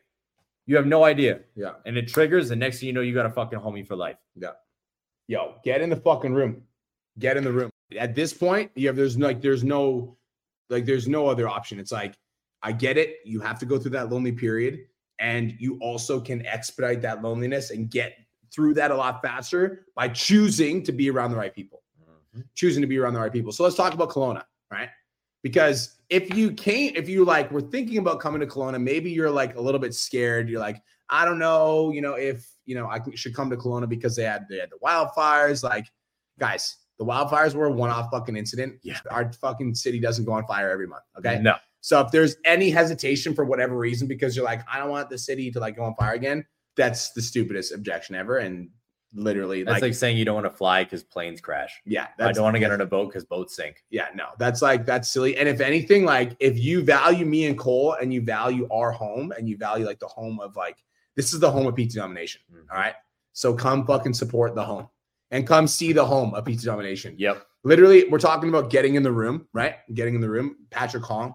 [0.64, 1.40] You have no idea.
[1.54, 1.74] Yeah.
[1.84, 4.16] And it triggers, and next thing you know, you got a fucking homie for life.
[4.36, 4.52] Yeah.
[5.26, 6.66] Yo, get in the fucking room.
[7.18, 7.68] Get in the room.
[7.98, 10.16] At this point, you have there's no, like there's no
[10.70, 11.78] like there's no other option.
[11.78, 12.14] It's like
[12.64, 13.18] I get it.
[13.24, 14.86] You have to go through that lonely period,
[15.20, 18.16] and you also can expedite that loneliness and get
[18.50, 21.82] through that a lot faster by choosing to be around the right people.
[22.02, 22.40] Mm-hmm.
[22.54, 23.52] Choosing to be around the right people.
[23.52, 24.88] So let's talk about Kelowna, right?
[25.42, 29.30] Because if you can't, if you like were thinking about coming to Kelowna, maybe you're
[29.30, 30.48] like a little bit scared.
[30.48, 33.90] You're like, I don't know, you know, if you know I should come to Kelowna
[33.90, 35.62] because they had they had the wildfires.
[35.62, 35.86] Like,
[36.38, 38.76] guys, the wildfires were a one-off fucking incident.
[38.82, 38.98] Yeah.
[39.10, 41.02] our fucking city doesn't go on fire every month.
[41.18, 41.56] Okay, No.
[41.84, 45.18] So if there's any hesitation for whatever reason because you're like, I don't want the
[45.18, 48.38] city to like go on fire again, that's the stupidest objection ever.
[48.38, 48.70] And
[49.12, 51.78] literally, That's like, like, saying you don't want to fly because planes crash.
[51.84, 53.84] yeah, I don't want to get on a boat because boats sink.
[53.90, 55.36] yeah, no, that's like that's silly.
[55.36, 59.34] And if anything, like if you value me and Cole and you value our home
[59.36, 60.82] and you value like the home of like
[61.16, 62.40] this is the home of PT domination.
[62.50, 62.64] Mhm.
[62.72, 62.94] All right.
[63.34, 64.88] So come fucking support the home
[65.32, 67.14] and come see the home of PT domination.
[67.18, 67.46] Yep.
[67.62, 69.74] Literally, we're talking about getting in the room, right?
[69.92, 70.56] Getting in the room.
[70.70, 71.34] Patrick Hong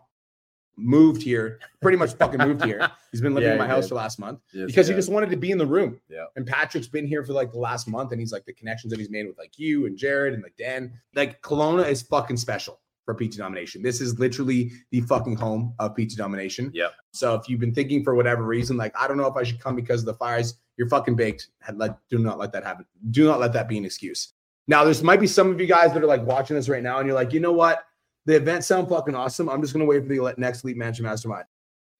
[0.79, 2.89] moved here, pretty much fucking moved here.
[3.11, 3.89] He's been living Yeah, in my house did.
[3.89, 5.99] for last month because he just wanted to be in the room.
[6.09, 6.25] Yeah.
[6.35, 8.99] And Patrick's been here for like the last month, and he's like the connections that
[8.99, 10.93] he's made with like you and Jared and like Dan.
[11.15, 13.81] Like Kelowna is fucking special for PT domination.
[13.81, 16.69] This is literally the fucking home of PT domination.
[16.73, 16.89] Yeah.
[17.11, 19.59] So if you've been thinking for whatever reason, like I don't know if I should
[19.59, 21.47] come because of the fires, you're fucking baked.
[21.73, 22.85] Let do not let that happen.
[23.09, 24.33] Do not let that be an excuse.
[24.67, 26.99] Now, there's might be some of you guys that are like watching this right now,
[26.99, 27.83] and you're like, you know what?
[28.29, 29.49] The event sound fucking awesome.
[29.49, 31.45] I'm just gonna wait for the next Elite Mansion Mastermind.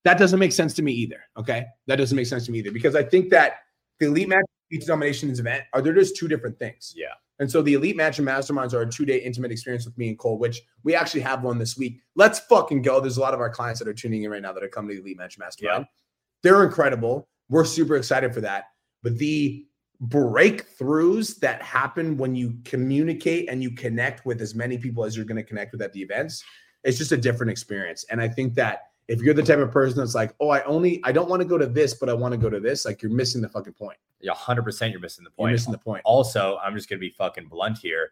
[0.06, 1.22] That doesn't make sense to me either.
[1.36, 3.54] Okay, that doesn't make sense to me either because I think that
[4.00, 6.94] the Elite Mansion Pizza Dominations event are they're just two different things.
[6.96, 7.14] Yeah.
[7.40, 10.20] And so the Elite Mansion Masterminds are a two day intimate experience with me and
[10.20, 12.00] Cole, which we actually have one this week.
[12.14, 13.00] Let's fucking go.
[13.00, 14.90] There's a lot of our clients that are tuning in right now that are coming
[14.90, 15.88] to the Elite Mansion Mastermind.
[15.90, 16.02] Yeah.
[16.44, 17.28] They're incredible.
[17.50, 18.66] We're super excited for that.
[19.02, 19.66] But the
[20.08, 25.26] breakthroughs that happen when you communicate and you connect with as many people as you're
[25.26, 26.44] going to connect with at the events,
[26.84, 28.06] it's just a different experience.
[28.10, 31.02] And I think that if you're the type of person that's like, oh, I only,
[31.04, 33.02] I don't want to go to this, but I want to go to this, like
[33.02, 33.98] you're missing the fucking point.
[34.22, 36.02] Yeah, 100% you're missing the point You're missing the point.
[36.06, 38.12] Also, I'm just going to be fucking blunt here.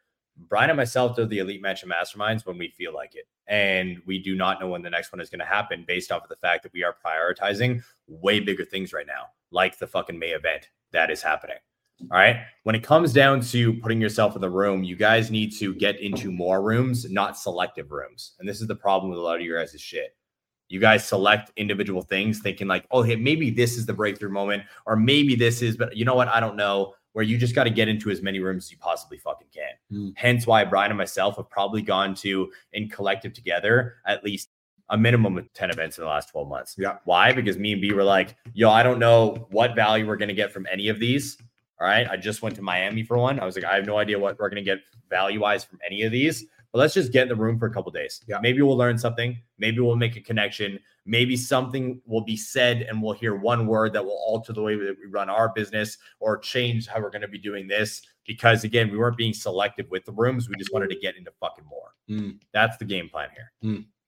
[0.49, 3.27] Brian and myself do the Elite Mansion Masterminds when we feel like it.
[3.47, 6.23] And we do not know when the next one is going to happen based off
[6.23, 10.17] of the fact that we are prioritizing way bigger things right now, like the fucking
[10.19, 11.57] May event that is happening.
[12.11, 12.37] All right.
[12.63, 15.99] When it comes down to putting yourself in the room, you guys need to get
[15.99, 18.33] into more rooms, not selective rooms.
[18.39, 20.15] And this is the problem with a lot of your guys' shit.
[20.69, 24.63] You guys select individual things thinking like, oh, hey, maybe this is the breakthrough moment,
[24.85, 26.27] or maybe this is, but you know what?
[26.27, 26.93] I don't know.
[27.13, 29.71] Where you just got to get into as many rooms as you possibly fucking can.
[29.91, 30.13] Mm.
[30.15, 34.49] Hence why Brian and myself have probably gone to in collective together at least
[34.89, 36.75] a minimum of 10 events in the last 12 months.
[36.77, 36.97] Yeah.
[37.05, 37.33] Why?
[37.33, 40.35] Because me and B were like, yo, I don't know what value we're going to
[40.35, 41.37] get from any of these.
[41.79, 42.07] All right.
[42.09, 43.39] I just went to Miami for one.
[43.39, 45.79] I was like, I have no idea what we're going to get value wise from
[45.85, 46.45] any of these.
[46.71, 48.21] But let's just get in the room for a couple days.
[48.27, 48.39] Yeah.
[48.41, 49.37] Maybe we'll learn something.
[49.57, 50.79] Maybe we'll make a connection.
[51.05, 54.75] Maybe something will be said and we'll hear one word that will alter the way
[54.75, 58.01] that we run our business or change how we're going to be doing this.
[58.25, 60.49] Because again, we weren't being selective with the rooms.
[60.49, 61.93] We just wanted to get into fucking more.
[62.09, 62.39] Mm.
[62.53, 63.51] That's the game plan here.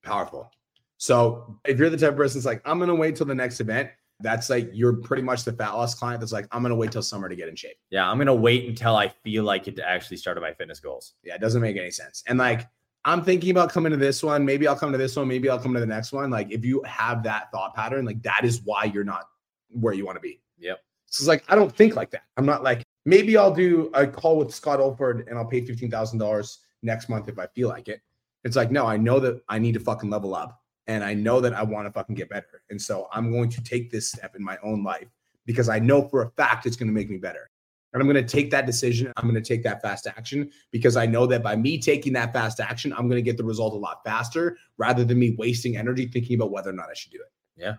[0.03, 0.51] Powerful.
[0.97, 3.61] So if you're the type of person that's like, I'm gonna wait till the next
[3.61, 3.89] event,
[4.21, 7.01] that's like you're pretty much the fat loss client that's like, I'm gonna wait till
[7.01, 7.77] summer to get in shape.
[7.89, 11.13] Yeah, I'm gonna wait until I feel like it to actually start my fitness goals.
[11.23, 12.23] Yeah, it doesn't make any sense.
[12.27, 12.67] And like,
[13.05, 14.43] I'm thinking about coming to this one.
[14.45, 15.27] Maybe I'll come to this one.
[15.27, 16.29] Maybe I'll come to the next one.
[16.29, 19.23] Like, if you have that thought pattern, like that is why you're not
[19.71, 20.41] where you want to be.
[20.57, 20.79] Yep.
[21.07, 22.23] So it's like I don't think like that.
[22.37, 25.89] I'm not like maybe I'll do a call with Scott Oldford and I'll pay fifteen
[25.89, 28.01] thousand dollars next month if I feel like it.
[28.43, 31.39] It's like no, I know that I need to fucking level up, and I know
[31.39, 34.35] that I want to fucking get better, and so I'm going to take this step
[34.35, 35.07] in my own life
[35.45, 37.49] because I know for a fact it's going to make me better.
[37.93, 39.11] And I'm going to take that decision.
[39.17, 42.33] I'm going to take that fast action because I know that by me taking that
[42.33, 45.75] fast action, I'm going to get the result a lot faster rather than me wasting
[45.75, 47.31] energy thinking about whether or not I should do it.
[47.59, 47.75] Yeah.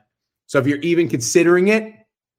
[0.46, 1.94] So if you're even considering it,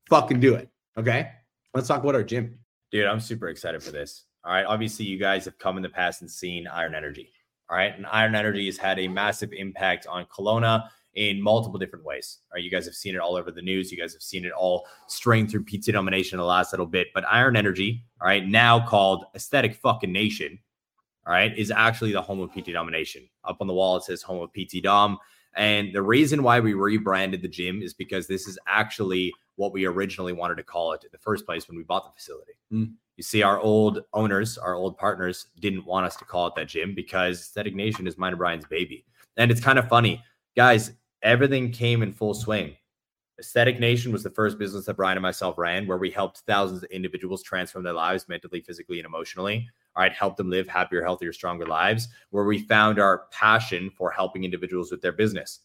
[0.09, 0.69] fucking do it.
[0.97, 1.31] Okay.
[1.73, 2.59] Let's talk about our gym.
[2.91, 4.25] Dude, I'm super excited for this.
[4.43, 4.65] All right.
[4.65, 7.31] Obviously, you guys have come in the past and seen Iron Energy.
[7.71, 7.95] All right.
[7.95, 12.39] And Iron Energy has had a massive impact on Kelowna in multiple different ways.
[12.51, 12.63] All right.
[12.63, 13.91] You guys have seen it all over the news.
[13.91, 17.07] You guys have seen it all string through PT domination the last little bit.
[17.13, 20.59] But Iron Energy, all right, now called Aesthetic Fucking Nation,
[21.25, 23.29] all right, is actually the home of PT domination.
[23.45, 25.17] Up on the wall, it says home of PT Dom.
[25.55, 29.85] And the reason why we rebranded the gym is because this is actually what we
[29.85, 32.53] originally wanted to call it in the first place when we bought the facility.
[32.73, 32.93] Mm.
[33.15, 36.67] You see, our old owners, our old partners didn't want us to call it that
[36.67, 39.05] gym because Aesthetic Nation is mine and Brian's baby.
[39.37, 40.23] And it's kind of funny,
[40.57, 40.91] guys,
[41.21, 42.75] everything came in full swing.
[43.39, 46.83] Aesthetic Nation was the first business that Brian and myself ran where we helped thousands
[46.83, 49.69] of individuals transform their lives mentally, physically, and emotionally.
[49.95, 54.09] All right, help them live happier, healthier, stronger lives, where we found our passion for
[54.09, 55.59] helping individuals with their business.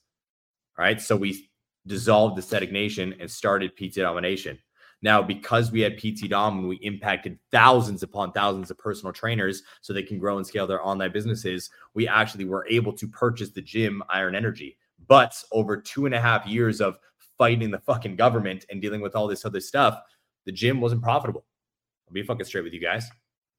[0.78, 1.49] All right, so we
[1.87, 4.59] dissolved Aesthetic Nation and started PT Domination.
[5.03, 9.62] Now, because we had PT Dom and we impacted thousands upon thousands of personal trainers
[9.82, 13.51] so they can grow and scale their online businesses, we actually were able to purchase
[13.51, 14.78] the gym Iron Energy.
[15.07, 16.99] But over two and a half years of
[17.37, 20.01] fighting the fucking government and dealing with all this other stuff,
[20.47, 21.45] the gym wasn't profitable.
[22.09, 23.09] I'll be fucking straight with you guys.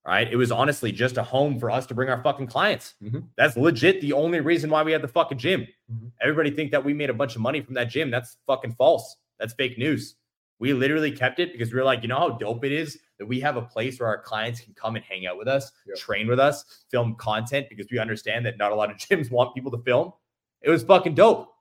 [0.08, 0.32] All right.
[0.32, 2.96] It was honestly just a home for us to bring our fucking clients.
[3.04, 3.28] Mhm.
[3.36, 5.68] That's legit the only reason why we had the fucking gym.
[5.92, 6.12] Mhm.
[6.22, 8.10] Everybody think that we made a bunch of money from that gym.
[8.10, 9.18] That's fucking false.
[9.38, 10.16] That's fake news.
[10.60, 13.26] We literally kept it because we were like, you know how dope it is that
[13.26, 15.98] we have a place where our clients can come and hang out with us, Yep.
[15.98, 19.54] train with us, film content because we understand that not a lot of gyms want
[19.54, 20.14] people to film.
[20.62, 21.54] It was fucking dope.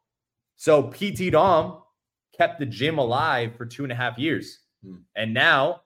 [0.55, 1.83] So PT Dom
[2.33, 4.61] kept the gym alive for two and a half years.
[4.85, 4.99] Hmm.
[5.17, 5.83] And now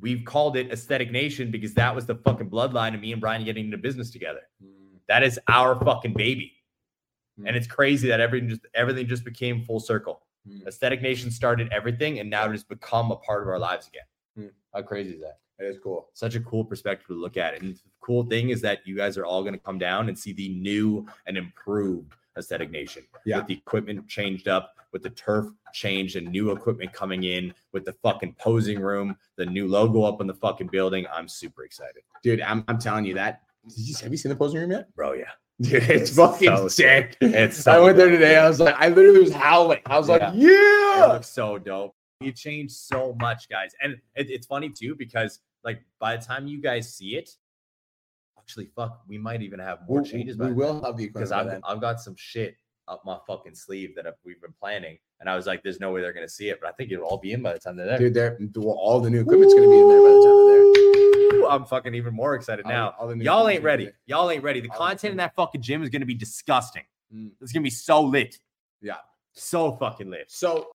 [0.00, 3.44] we've called it Aesthetic Nation because that was the fucking bloodline of me and Brian
[3.44, 4.40] getting into business together.
[5.08, 6.52] That is our fucking baby.
[7.38, 7.48] Hmm.
[7.48, 10.22] And it's crazy that everything just everything just became full circle.
[10.48, 10.66] Hmm.
[10.66, 14.02] Aesthetic Nation started everything and now it has become a part of our lives again.
[14.36, 14.52] Hmm.
[14.74, 15.38] How crazy is that?
[15.58, 16.08] It is cool.
[16.14, 17.60] Such a cool perspective to look at.
[17.60, 20.18] And the cool thing is that you guys are all going to come down and
[20.18, 23.04] see the new and improved Aesthetic Nation.
[23.24, 23.38] Yeah.
[23.38, 27.84] With the equipment changed up, with the turf changed and new equipment coming in, with
[27.84, 31.06] the fucking posing room, the new logo up on the fucking building.
[31.12, 32.02] I'm super excited.
[32.22, 33.42] Dude, I'm, I'm telling you that.
[33.68, 34.94] Did you, have you seen the posing room yet?
[34.94, 35.24] Bro, yeah.
[35.60, 37.16] Dude, it's It's fucking so sick.
[37.20, 38.36] It's I went there today.
[38.36, 39.80] I was like, I literally was howling.
[39.86, 40.30] I was like, Yeah.
[40.34, 41.04] yeah.
[41.04, 41.94] It looks so dope.
[42.20, 43.72] You changed so much, guys.
[43.82, 47.30] And it, it's funny too, because like by the time you guys see it,
[48.42, 50.36] actually, fuck, we might even have more We- changes.
[50.36, 51.60] We will have the because I've.
[51.64, 52.56] I've got some shit
[52.88, 54.98] up my fucking sleeve that we've been planning.
[55.20, 56.90] And I was like, there's no way they're going to see it, but I think
[56.90, 58.36] it'll all be in by the time they're there.
[58.38, 61.40] Dude, well, all the new equipment's going to be in there by the time they're
[61.40, 61.50] there.
[61.50, 62.94] I'm fucking even more excited now.
[62.98, 63.90] all new Y'all ain't gonna ready.
[64.06, 64.60] Y'all ain't ready.
[64.60, 66.82] The All content in that fucking gym is going to be disgusting.
[67.14, 67.30] Mm.
[67.40, 68.38] It's going to be so lit.
[68.80, 68.96] Yeah.
[69.34, 70.24] So fucking lit.
[70.28, 70.70] So,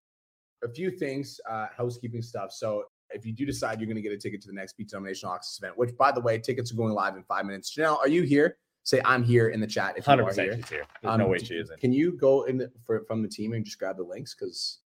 [0.63, 2.51] a few things, uh, housekeeping stuff.
[2.51, 4.89] So, if you do decide you're going to get a ticket to the next PT
[4.89, 7.76] Domination Access event, which, by the way, tickets are going live in five minutes.
[7.76, 8.58] Janelle, are you here?
[8.84, 9.95] Say I'm here in the chat.
[9.97, 10.55] If you are here.
[10.55, 10.84] she's here.
[11.01, 11.80] There's no Um, way she isn't.
[11.80, 14.34] Can you go in the, for, from the team and just grab the links?
[14.34, 14.80] Because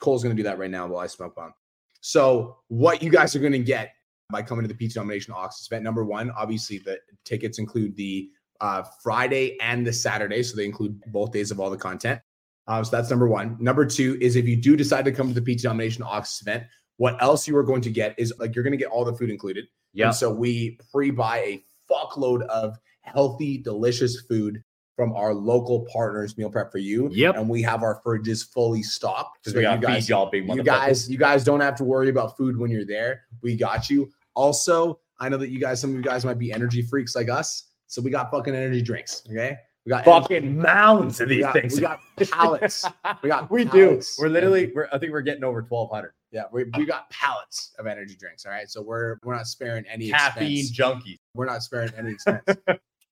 [0.00, 1.52] Cole's going to do that right now while I smoke bomb.
[2.00, 3.92] So, what you guys are going to get
[4.30, 8.30] by coming to the PT Domination Access event, number one, obviously the tickets include the
[8.60, 10.42] uh, Friday and the Saturday.
[10.42, 12.20] So, they include both days of all the content.
[12.66, 13.56] Uh, so, that's number one.
[13.60, 16.64] Number two is if you do decide to come to the PT Domination Access event,
[16.96, 19.14] what else you are going to get is like you're going to get all the
[19.14, 19.66] food included.
[19.92, 20.10] Yeah.
[20.10, 24.62] So we pre-buy a fuckload of healthy, delicious food
[24.96, 27.08] from our local partners, Meal Prep for You.
[27.12, 27.36] Yep.
[27.36, 29.38] And we have our fridges fully stocked.
[29.40, 31.74] Because So we you got to guys, y'all big you guys, you guys don't have
[31.76, 33.22] to worry about food when you're there.
[33.42, 34.10] We got you.
[34.34, 37.28] Also, I know that you guys, some of you guys might be energy freaks like
[37.28, 37.70] us.
[37.86, 39.22] So we got fucking energy drinks.
[39.28, 39.56] Okay.
[39.84, 41.74] We got Fucking mounds of we these got, things.
[41.74, 42.86] we got pallets.
[43.22, 44.00] We got we do.
[44.18, 44.72] We're literally.
[44.74, 44.88] We're.
[44.90, 46.14] I think we're getting over twelve hundred.
[46.34, 46.42] Yeah.
[46.52, 48.44] We, we got pallets of energy drinks.
[48.44, 48.68] All right.
[48.68, 50.76] So we're we're not sparing any Caffeine expense.
[50.76, 51.16] junkies.
[51.34, 52.42] We're not sparing any expense.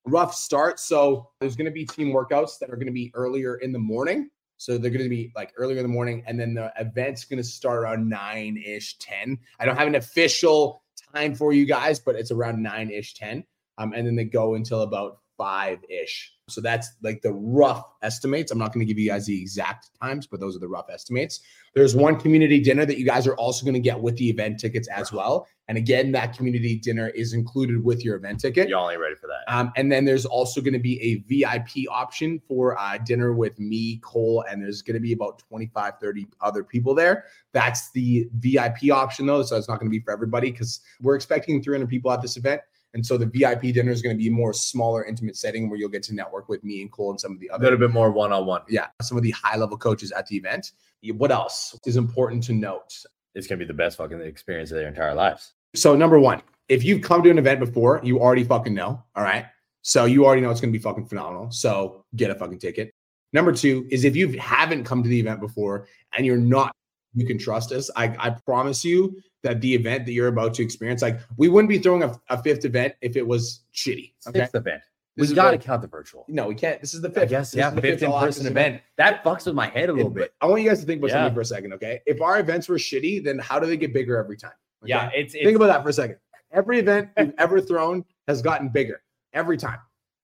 [0.04, 0.80] Rough start.
[0.80, 3.78] So there's going to be team workouts that are going to be earlier in the
[3.78, 4.28] morning.
[4.56, 7.38] So they're going to be like earlier in the morning, and then the event's going
[7.38, 9.38] to start around nine ish, ten.
[9.60, 10.82] I don't have an official
[11.14, 13.44] time for you guys, but it's around nine ish, ten.
[13.78, 16.32] Um, and then they go until about five ish.
[16.52, 18.52] So that's like the rough estimates.
[18.52, 20.86] I'm not going to give you guys the exact times, but those are the rough
[20.90, 21.40] estimates.
[21.74, 24.60] There's one community dinner that you guys are also going to get with the event
[24.60, 25.46] tickets as well.
[25.68, 28.68] And again, that community dinner is included with your event ticket.
[28.68, 29.50] Y'all ain't ready for that.
[29.52, 33.58] Um, and then there's also going to be a VIP option for uh, dinner with
[33.58, 37.24] me, Cole, and there's going to be about 25, 30 other people there.
[37.52, 39.42] That's the VIP option, though.
[39.42, 42.36] So it's not going to be for everybody because we're expecting 300 people at this
[42.36, 42.60] event.
[42.94, 45.88] And so the VIP dinner is going to be more smaller, intimate setting where you'll
[45.88, 47.62] get to network with me and Cole and some of the other.
[47.62, 48.62] A little bit more one on one.
[48.68, 50.72] yeah, some of the high level coaches at the event.
[51.02, 52.94] What else is important to note?
[53.34, 55.54] It's gonna be the best fucking experience of their entire lives.
[55.74, 59.02] So, number one, if you've come to an event before, you already fucking know.
[59.16, 59.46] All right.
[59.80, 61.50] So, you already know it's going to be fucking phenomenal.
[61.50, 62.92] So, get a fucking ticket.
[63.32, 66.76] Number two is if you haven't come to the event before and you're not,
[67.14, 67.90] you can trust us.
[67.96, 71.68] I, I promise you that the event that you're about to experience, like, we wouldn't
[71.68, 74.12] be throwing a, a fifth event if it was shitty.
[74.26, 74.40] Okay.
[74.40, 74.82] Fifth event.
[75.16, 76.24] This we got to count the virtual.
[76.28, 76.80] No, we can't.
[76.80, 77.30] This is the fifth.
[77.30, 78.80] Yes, yeah, the fifth in person access event.
[78.96, 80.34] That fucks with my head a little It- bit.
[80.40, 81.14] I want you guys to think about Yeah.
[81.16, 82.00] something for a second, okay?
[82.06, 84.52] If our events were shitty, then how do they get bigger every time?
[84.82, 84.88] Okay?
[84.90, 86.16] Yeah, it's, it's Think about that for a second.
[86.50, 89.02] Every event you've ever thrown has gotten bigger
[89.34, 89.78] every time.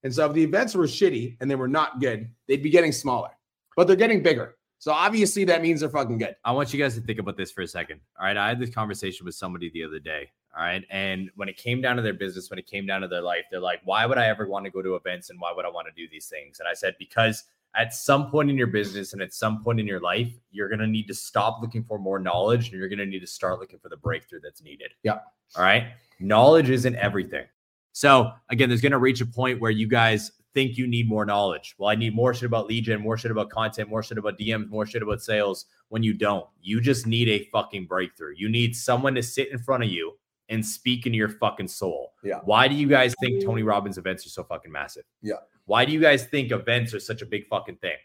[0.04, 2.92] And so if the events were shitty and they were not good, they'd be getting
[2.92, 3.30] smaller,
[3.76, 4.56] but they're getting bigger.
[4.80, 6.36] So obviously that means they're fucking good.
[6.44, 8.00] I want you guys to think about this for a second.
[8.18, 8.36] All right.
[8.36, 10.30] I had this conversation with somebody the other day.
[10.56, 10.84] All right.
[10.90, 13.44] And when it came down to their business, when it came down to their life,
[13.50, 15.68] they're like, why would I ever want to go to events and why would I
[15.68, 16.60] want to do these things?
[16.60, 19.86] And I said, because at some point in your business and at some point in
[19.86, 22.98] your life, you're going to need to stop looking for more knowledge and you're going
[22.98, 24.92] to need to start looking for the breakthrough that's needed.
[25.02, 25.18] Yeah.
[25.56, 25.88] All right.
[26.20, 27.46] Knowledge isn't everything.
[27.92, 31.24] So again, there's going to reach a point where you guys think you need more
[31.24, 31.74] knowledge.
[31.78, 34.38] Well, I need more shit about lead gen, more shit about content, more shit about
[34.38, 35.66] DMs, more shit about sales.
[35.88, 38.34] When you don't, you just need a fucking breakthrough.
[38.36, 40.18] You need someone to sit in front of you
[40.48, 42.14] and speak into your fucking soul.
[42.22, 42.40] Yeah.
[42.44, 45.04] Why do you guys think Tony Robbins events are so fucking massive?
[45.22, 45.34] Yeah.
[45.66, 47.96] Why do you guys think events are such a big fucking thing?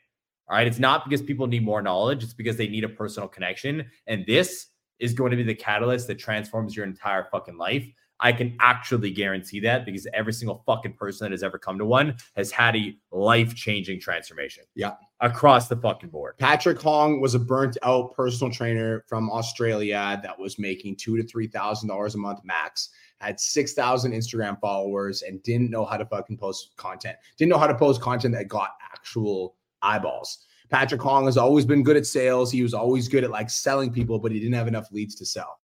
[0.50, 0.68] All right.
[0.68, 3.89] It's not because people need more knowledge, it's because they need a personal connection.
[4.08, 4.68] And this
[5.00, 7.88] is going to be the catalyst that transforms your entire fucking life.
[8.20, 11.86] I can actually guarantee that because every single fucking person that has ever come to
[11.86, 14.64] one has had a life changing transformation.
[14.76, 14.93] Yeah.
[15.20, 16.36] Across the fucking board.
[16.38, 21.24] Patrick Hong was a burnt out personal trainer from Australia that was making two to
[21.24, 22.89] three thousand dollars a month max,
[23.20, 27.18] had six thousand Instagram followers, and didn't know how to fucking post content.
[27.38, 30.45] Didn't know how to post content that got actual eyeballs.
[30.70, 32.51] Patrick Hong has always been good at sales.
[32.51, 35.26] He was always good at like selling people, but he didn't have enough leads to
[35.26, 35.59] sell.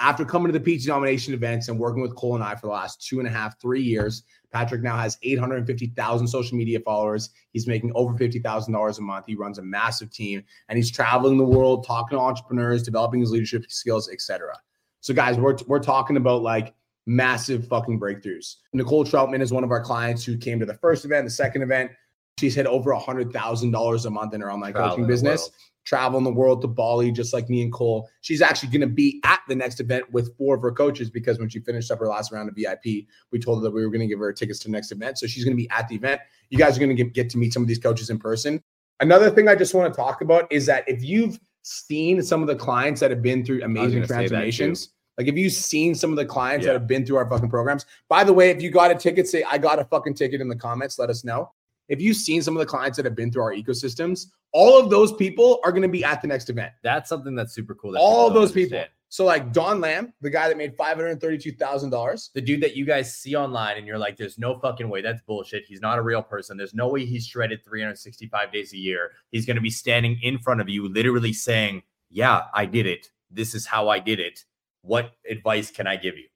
[0.00, 2.72] After coming to the PT domination events and working with Cole and I for the
[2.72, 7.30] last two and a half, three years, Patrick now has 850,000 social media followers.
[7.52, 9.26] He's making over $50,000 a month.
[9.26, 13.30] He runs a massive team and he's traveling the world, talking to entrepreneurs, developing his
[13.30, 14.58] leadership skills, etc.
[15.00, 16.74] So, guys, we're, we're talking about like
[17.06, 18.56] massive fucking breakthroughs.
[18.72, 21.62] Nicole Troutman is one of our clients who came to the first event, the second
[21.62, 21.90] event.
[22.38, 25.50] She's hit over $100,000 a month in her online coaching business.
[25.84, 28.08] Traveling the world to Bali, just like me and Cole.
[28.20, 31.38] She's actually going to be at the next event with four of her coaches because
[31.38, 33.90] when she finished up her last round of VIP, we told her that we were
[33.90, 35.18] going to give her tickets to the next event.
[35.18, 36.20] So she's going to be at the event.
[36.50, 38.62] You guys are going to get, to meet some of these coaches in person.
[39.00, 42.48] Another thing I just want to talk about is that if you've seen some of
[42.48, 44.28] the clients that have been through amazing gonna say that too.
[44.28, 46.72] transformations, like if you've seen some of the clients Yeah.
[46.72, 49.28] that have been through our fucking programs, by the way, if you got a ticket,
[49.28, 51.50] say I got a fucking ticket in the comments, let us know.
[51.88, 54.90] If you've seen some of the clients that have been through our ecosystems, all of
[54.90, 56.72] those people are going to be at the next event.
[56.82, 57.92] That's something that's super cool.
[57.92, 58.84] That all people of those people.
[59.08, 62.30] So like Don Lamb, the guy that made five hundred thirty-two thousand dollars.
[62.34, 65.02] the dude that you guys see online and you're like, there's no fucking way.
[65.02, 65.64] That's bullshit.
[65.66, 66.56] He's not a real person.
[66.56, 69.10] There's no way he's shredded 365 days a year.
[69.30, 73.10] He's going to be standing in front of you, literally saying, Yeah, I did it.
[73.30, 74.44] This is how I did it.
[74.80, 76.28] What advice can I give you?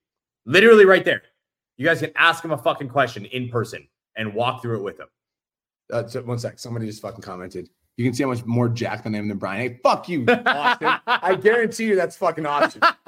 [0.44, 1.22] Literally right there.
[1.78, 5.00] You guys can ask him a fucking question in person and walk through it with
[5.00, 5.08] him.
[5.92, 6.58] Uh, so one sec.
[6.58, 7.68] Somebody just fucking commented.
[7.96, 9.60] You can see how much more jacked I am than Brian.
[9.60, 10.92] Hey, fuck you, Austin.
[11.06, 12.82] I guarantee you that's fucking awesome.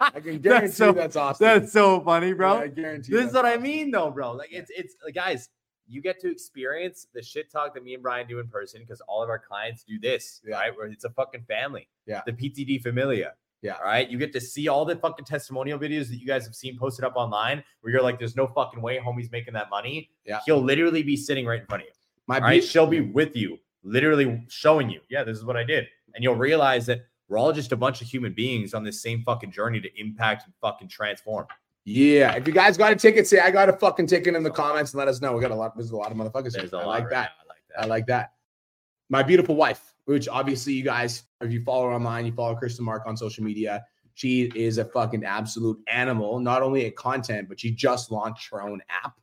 [0.00, 1.44] I can guarantee so- you that's awesome.
[1.44, 2.54] That's so funny, bro.
[2.58, 4.32] Yeah, I guarantee you This is that's what I mean, though, bro.
[4.32, 5.48] Like it's it's like, guys,
[5.88, 9.00] you get to experience the shit talk that me and Brian do in person because
[9.08, 10.56] all of our clients do this, Yeah.
[10.56, 10.76] right?
[10.76, 11.88] Where it's a fucking family.
[12.06, 12.20] Yeah.
[12.26, 13.32] The PTD Familia.
[13.62, 13.72] Yeah.
[13.78, 14.08] All right.
[14.08, 17.04] You get to see all the fucking testimonial videos that you guys have seen posted
[17.04, 20.10] up online where you're like, there's no fucking way homie's making that money.
[20.24, 20.38] Yeah.
[20.46, 21.92] He'll literally be sitting right in front of you.
[22.28, 22.60] My right.
[22.60, 25.86] be- She'll be with you, literally showing you, yeah, this is what I did.
[26.14, 29.22] And you'll realize that we're all just a bunch of human beings on this same
[29.24, 31.46] fucking journey to impact and fucking transform.
[31.84, 32.34] Yeah.
[32.34, 34.92] If you guys got a ticket, say I got a fucking ticket in the comments
[34.92, 35.32] and let us know.
[35.32, 35.74] We got a lot.
[35.76, 36.52] There's a lot of motherfuckers.
[36.52, 36.80] There's here.
[36.80, 37.30] I like right that.
[37.38, 37.44] now.
[37.44, 37.82] I like that.
[37.82, 38.32] I like that.
[39.10, 42.84] My beautiful wife, which obviously you guys, if you follow her online, you follow Kristen
[42.84, 43.84] Mark on social media.
[44.14, 48.60] She is a fucking absolute animal, not only at content, but she just launched her
[48.60, 49.18] own app.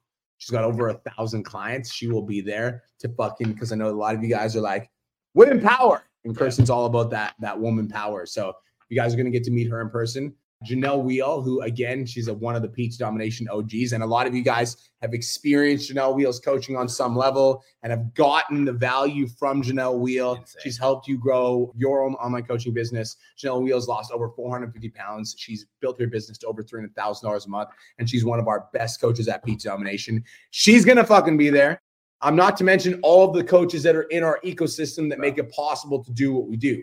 [0.46, 1.92] She's got over a thousand clients.
[1.92, 4.62] She will be there to fucking because I know a lot of you guys are
[4.62, 4.92] like
[5.34, 8.28] women power, and Kirsten's all about that that woman power.
[8.28, 8.54] So
[8.90, 10.36] you guys are gonna get to meet her in person.
[10.64, 14.26] Janelle Wheel, who again, she's a, one of the PT Domination OGs, and a lot
[14.26, 18.72] of you guys have experienced Janelle Wheel's coaching on some level and have gotten the
[18.72, 20.36] value from Janelle Wheel.
[20.36, 20.62] Insane.
[20.64, 23.18] She's helped you grow your own online coaching business.
[23.38, 25.36] Janelle Wheel's lost over 450 pounds.
[25.38, 29.02] She's built her business to over $300,000 a month, and she's one of our best
[29.02, 30.24] coaches at PT Domination.
[30.52, 31.82] She's gonna fucking be there.
[32.22, 35.38] I'm not to mention all of the coaches that are in our ecosystem that make
[35.38, 36.82] it possible to do what we do.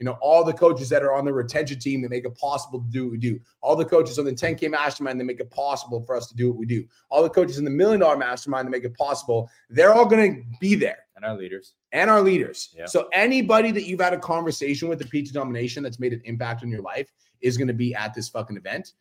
[0.00, 2.80] You know, all the coaches that are on the retention team that make it possible
[2.80, 3.38] to do what we do.
[3.60, 6.48] All the coaches on the 10K mastermind that make it possible for us to do
[6.48, 6.86] what we do.
[7.10, 9.50] All the coaches in the million dollar mastermind that make it possible.
[9.68, 11.74] They're all going to be there And our leaders.
[11.92, 12.74] and our leaders.
[12.74, 12.86] Yeah.
[12.86, 16.62] So anybody that you've had a conversation with the PT Domination that's made an impact
[16.62, 18.94] on your life is going to be at this fucking event.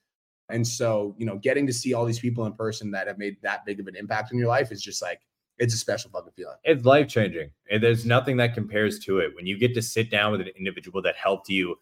[0.49, 3.37] And so, you know, getting to see all these people in person that have made
[3.43, 5.21] that big of an impact on your life is just like
[5.59, 6.55] it's a special fucking feeling.
[6.63, 7.51] It's life changing.
[7.69, 9.35] And there's nothing that compares to it.
[9.35, 11.75] When you get to sit down with an individual that helped you,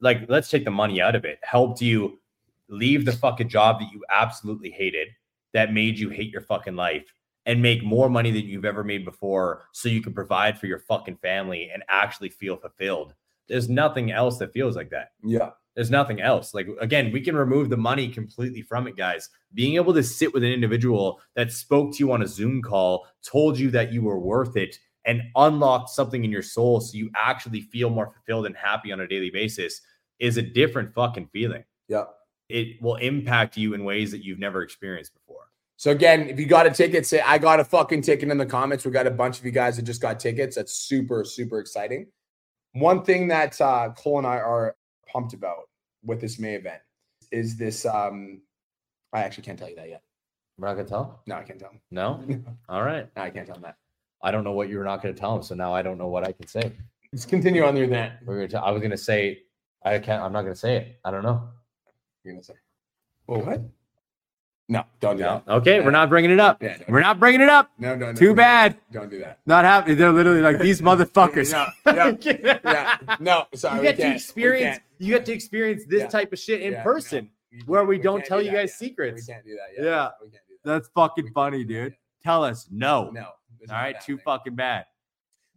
[0.00, 2.20] like, let's take the money out of it, helped you
[2.68, 5.08] leave the fucking job that you absolutely hated,
[5.54, 7.14] that made you hate your fucking life,
[7.46, 10.78] and make more money than you've ever made before so you can provide for your
[10.78, 13.14] fucking family and actually feel fulfilled.
[13.48, 15.12] There's nothing else that feels like that.
[15.22, 15.50] Yeah.
[15.74, 16.54] There's nothing else.
[16.54, 19.28] Like again, we can remove the money completely from it, guys.
[19.54, 23.06] Being able to sit with an individual that spoke to you on a Zoom call,
[23.24, 27.10] told you that you were worth it, and unlocked something in your soul so you
[27.14, 29.80] actually feel more fulfilled and happy on a daily basis
[30.18, 31.64] is a different fucking feeling.
[31.88, 32.04] Yeah.
[32.48, 35.50] It will impact you in ways that you've never experienced before.
[35.76, 38.46] So again, if you got a ticket, say I got a fucking ticket in the
[38.46, 38.84] comments.
[38.84, 40.56] We got a bunch of you guys that just got tickets.
[40.56, 42.06] That's super, super exciting.
[42.72, 44.76] One thing that uh, Cole and I are
[45.14, 45.68] pumped about
[46.04, 46.82] with this May event
[47.30, 47.86] is this.
[47.86, 48.42] Um,
[49.12, 50.02] I actually can't tell you that yet.
[50.58, 51.22] We're not gonna tell?
[51.26, 51.80] No, I can't tell him.
[51.90, 52.22] No?
[52.26, 53.08] no, All right.
[53.16, 53.76] I can't tell him that.
[54.22, 56.08] I don't know what you were not gonna tell him, so now I don't know
[56.08, 56.72] what I can say.
[57.12, 58.14] Let's continue on your event.
[58.24, 59.42] We're gonna tell, I was gonna say
[59.84, 61.00] I can't I'm not gonna say it.
[61.04, 61.48] I don't know.
[62.24, 62.54] You're gonna say,
[63.26, 63.62] well, what?
[64.68, 65.42] No, don't do No.
[65.46, 65.52] that.
[65.56, 66.62] Okay, we're not bringing it up.
[66.62, 67.70] Yeah, We're not bringing it up.
[67.78, 68.12] No, no, no.
[68.14, 68.78] Too bad.
[68.92, 69.38] Don't do that.
[69.44, 69.98] Not happening.
[69.98, 71.52] They're literally like these motherfuckers.
[71.52, 73.16] No, yeah, yeah.
[73.20, 73.76] No, sorry.
[73.78, 74.80] you get to experience.
[74.98, 76.08] You get to experience this Yeah.
[76.08, 77.30] type of shit in Yeah, person.
[77.66, 78.78] Where we don't tell do you guys yet.
[78.88, 79.26] secrets.
[79.28, 79.84] We can't do that yet.
[79.84, 80.08] Yeah.
[80.22, 80.70] We can't do that.
[80.72, 81.92] That's fucking funny, dude.
[81.92, 81.98] yet.
[82.22, 83.10] Tell us no.
[83.10, 83.28] No.
[83.70, 84.86] All right, too fucking bad.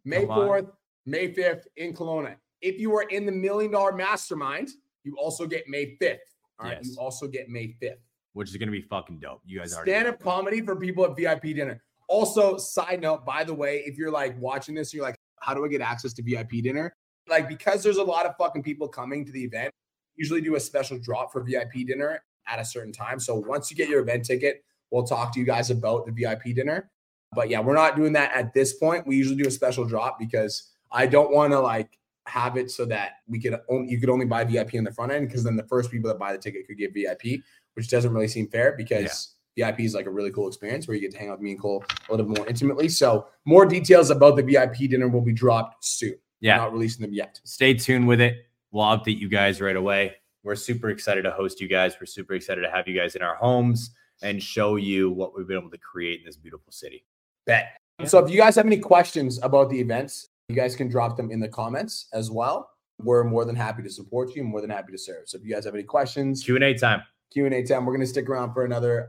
[0.05, 0.69] May 4th,
[1.05, 2.35] May 5th in Kelowna.
[2.61, 4.69] If you are in the million dollar mastermind,
[5.03, 6.17] you also get May 5th.
[6.59, 6.77] All right.
[6.83, 7.97] You also get May 5th.
[8.37, 9.41] Which is gonna be fucking dope.
[9.45, 9.91] You guys already.
[9.91, 11.81] Stand up comedy for people at VIP dinner.
[12.07, 15.65] Also, side note, by the way, if you're like watching this, you're like, how do
[15.65, 16.93] I get access to VIP dinner?
[17.27, 19.73] Like, because there's a lot of fucking people coming to the event,
[20.15, 23.19] usually do a special drop for VIP dinner at a certain time.
[23.19, 26.55] So once you get your event ticket, we'll talk to you guys about the VIP
[26.55, 26.89] dinner.
[27.33, 29.05] But yeah, we're not doing that at this point.
[29.05, 32.85] We usually do a special drop because I don't want to like have it so
[32.85, 35.55] that we could only you could only buy VIP in the front end because then
[35.55, 37.41] the first people that buy the ticket could get VIP,
[37.77, 41.01] which doesn't really seem fair because VIP is like a really cool experience where you
[41.01, 42.89] get to hang out with me and Cole a little bit more intimately.
[42.89, 46.09] So more details about the VIP dinner will be dropped soon.
[46.41, 46.57] We're Yeah.
[46.57, 47.39] not releasing them yet.
[47.43, 48.47] Stay tuned with it.
[48.71, 50.15] We'll update you guys right away.
[50.43, 51.95] We're super excited to host you guys.
[51.99, 53.91] We're super excited to have you guys in our homes
[54.23, 57.05] and show you what we've been able to create in this beautiful city.
[57.45, 57.77] Bet.
[58.05, 61.29] So if you guys have any questions about the events, you guys can drop them
[61.29, 62.71] in the comments as well.
[63.03, 64.43] We're more than happy to support you.
[64.43, 65.29] More than happy to serve.
[65.29, 67.03] So if you guys have any questions, Q and A time.
[67.31, 67.85] Q and A time.
[67.85, 69.07] We're gonna stick around for another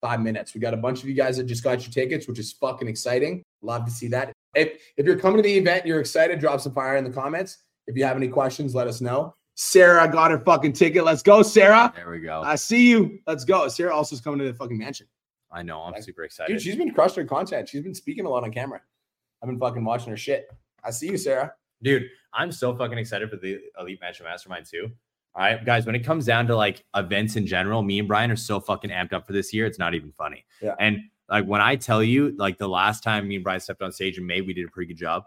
[0.00, 0.54] five minutes.
[0.54, 2.88] We got a bunch of you guys that just got your tickets, which is fucking
[2.88, 3.42] exciting.
[3.62, 4.32] Love to see that.
[4.54, 7.58] If if you're coming to the event, you're excited, drop some fire in the comments.
[7.86, 9.34] If you have any questions, let us know.
[9.54, 11.04] Sarah got her fucking ticket.
[11.04, 11.92] Let's go, Sarah.
[11.96, 12.42] There we go.
[12.44, 13.18] I see you.
[13.26, 13.68] Let's go.
[13.68, 15.06] Sarah also is coming to the fucking mansion.
[15.50, 15.80] I know.
[15.80, 16.52] I'm Like, super excited.
[16.52, 17.68] Dude, she's been crushing her content.
[17.68, 18.82] She's been speaking a lot on camera.
[19.42, 20.50] I've been fucking watching her shit.
[20.84, 21.54] I see you, Sarah.
[21.82, 22.04] Dude,
[22.34, 24.90] I'm so fucking excited for the Elite Mansion Mastermind too.
[25.36, 28.30] All right, guys, when it comes down to like events in general, me and Brian
[28.30, 29.66] are so fucking amped up for this year.
[29.66, 30.46] It's not even funny.
[30.62, 30.74] Yeah.
[30.80, 33.92] And like when I tell you, like the last time me and Brian stepped on
[33.92, 35.24] stage in May, we did a pretty good job.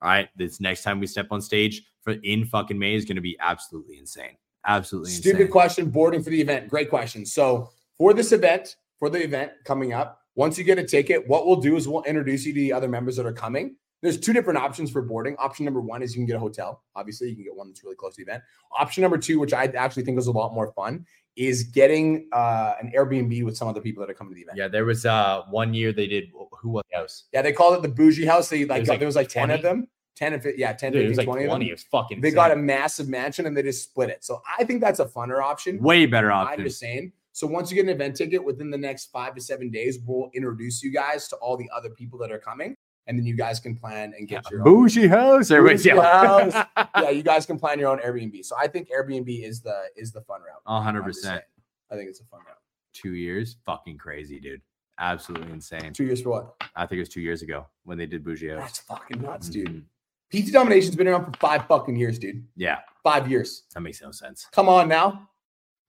[0.00, 0.30] All right.
[0.34, 3.36] This next time we step on stage for in fucking May is going to be
[3.38, 4.38] absolutely insane.
[4.66, 5.52] Absolutely Stupid insane.
[5.52, 5.90] question.
[5.90, 6.68] Boarding for the event.
[6.68, 7.26] Great question.
[7.26, 11.46] So for this event, for the event coming up, once you get a ticket, what
[11.46, 13.76] we'll do is we'll introduce you to the other members that are coming.
[14.02, 15.36] There's two different options for boarding.
[15.38, 16.82] Option number one is you can get a hotel.
[16.96, 18.42] Obviously, you can get one that's really close to the event.
[18.78, 21.04] Option number two, which I actually think is a lot more fun,
[21.36, 24.58] is getting uh, an Airbnb with some other people that are coming to the event.
[24.58, 26.30] Yeah, there was uh one year they did
[26.60, 27.24] who was the house?
[27.32, 28.48] Yeah, they called it the bougie house.
[28.48, 29.88] They like, like there was like 10 of them.
[30.16, 31.64] 10 and 50, yeah, 10, Dude, it was like 20 of 20.
[31.64, 31.68] them.
[31.68, 34.22] It was fucking They got a massive mansion and they just split it.
[34.22, 35.80] So I think that's a funner option.
[35.82, 36.60] way better option.
[36.60, 37.12] I'm just saying.
[37.32, 40.30] So once you get an event ticket within the next five to seven days, we'll
[40.34, 42.76] introduce you guys to all the other people that are coming,
[43.10, 44.64] and then you guys can plan and get your own.
[44.64, 45.50] Bougie house.
[45.50, 46.52] Everybody's Bougie yelling.
[46.96, 48.44] Yeah, you guys can plan your own Airbnb.
[48.44, 50.62] So I think Airbnb is the is the fun route.
[50.82, 51.42] Hundred I'm just percent.
[51.90, 52.56] I think it's a fun route.
[52.92, 54.62] Two years, fucking crazy, dude.
[55.00, 55.92] Absolutely insane.
[55.92, 56.54] Two years for what?
[56.76, 58.60] I think it was two years ago when they did Bougie house.
[58.60, 58.98] That's House.
[59.00, 59.84] fucking nuts, dude.
[60.32, 60.46] Mhm.
[60.48, 62.46] PT Domination's been around for five fucking years, dude.
[62.54, 63.64] Yeah, Five years.
[63.74, 64.46] that makes no sense.
[64.52, 65.28] Come on now.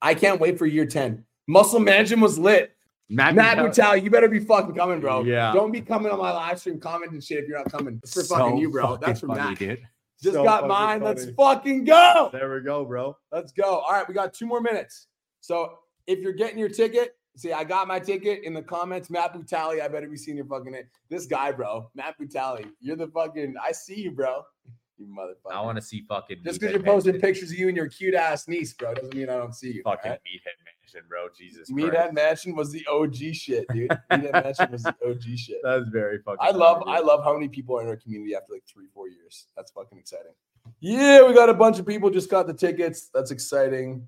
[0.01, 1.23] I can't wait for year 10.
[1.47, 2.75] Muscle Mansion was lit.
[3.11, 5.23] Matt Brutal, you better be fucking coming, bro.
[5.23, 5.53] Yeah.
[5.53, 7.99] Don't be coming on my live stream commenting shit if you're not coming.
[8.03, 8.97] It's for So fucking you, bro.
[8.97, 9.59] That's fucking from funny, Matt.
[9.59, 9.87] dude.
[10.21, 11.01] Just So got fucking mine.
[11.01, 12.29] Let's fucking go.
[12.31, 13.17] There we go, bro.
[13.31, 13.79] Let's go.
[13.79, 15.07] All right, we got two more minutes.
[15.41, 19.09] So if you're getting your ticket, see, I got my ticket in the comments.
[19.09, 20.83] Matt Butali, I better be seeing your fucking name.
[21.09, 23.55] This guy, bro, Matt Butali, you're the fucking.
[23.61, 24.43] I see you, bro.
[24.97, 25.51] You motherfucker.
[25.53, 28.13] I want to see fucking Just because you're posting pictures of you and your cute
[28.13, 29.81] ass niece, bro, doesn't mean I don't see you.
[29.85, 30.19] all Fucking right?
[30.19, 30.55] Meathead
[30.93, 31.27] Mansion, bro.
[31.35, 32.13] Jesus Meathead.
[32.13, 33.89] Mansion was the OG shit, dude.
[34.11, 35.57] Meathead Mansion was the OG shit.
[35.63, 36.39] That's very fucking.
[36.41, 39.07] I love I love how many people are in our community after like three, four
[39.07, 39.47] years.
[39.55, 40.33] That's fucking exciting.
[40.79, 43.09] Yeah, we got a bunch of people just got the tickets.
[43.13, 44.07] That's exciting.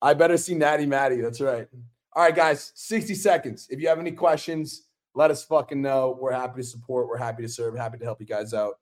[0.00, 1.20] I better see Natty Matty.
[1.20, 1.68] That's right.
[2.14, 3.68] All right, guys, 60 seconds.
[3.70, 6.16] If you have any questions, let us fucking know.
[6.20, 7.08] We're happy to support.
[7.08, 7.76] We're happy to serve.
[7.76, 8.74] Happy to help you guys out.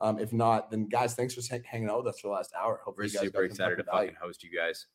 [0.00, 2.52] Um, if not, then guys, thanks for hang- hanging out with us for the last
[2.58, 2.74] hour.
[2.74, 4.86] We're Hopefully, you guys super excited to fucking host you guys.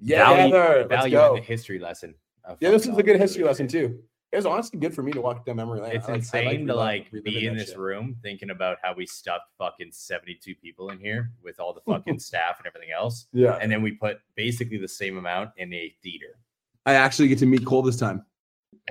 [0.00, 1.34] Yeah, value, Heather, let's value go.
[1.34, 2.14] in the history lesson.
[2.44, 3.98] of Yeah, this fucking is a good history lesson too.
[4.30, 5.92] It was honestly good for me to walk down memory lane.
[5.96, 7.78] It's I like- I insane to like be in this shit.
[7.78, 12.18] room thinking about how we stuffed fucking 72 people in here with all the fucking
[12.18, 13.26] staff and everything else.
[13.32, 16.38] Yeah, And then we put basically the same amount in a theater.
[16.84, 18.24] I actually get to meet Cole this time.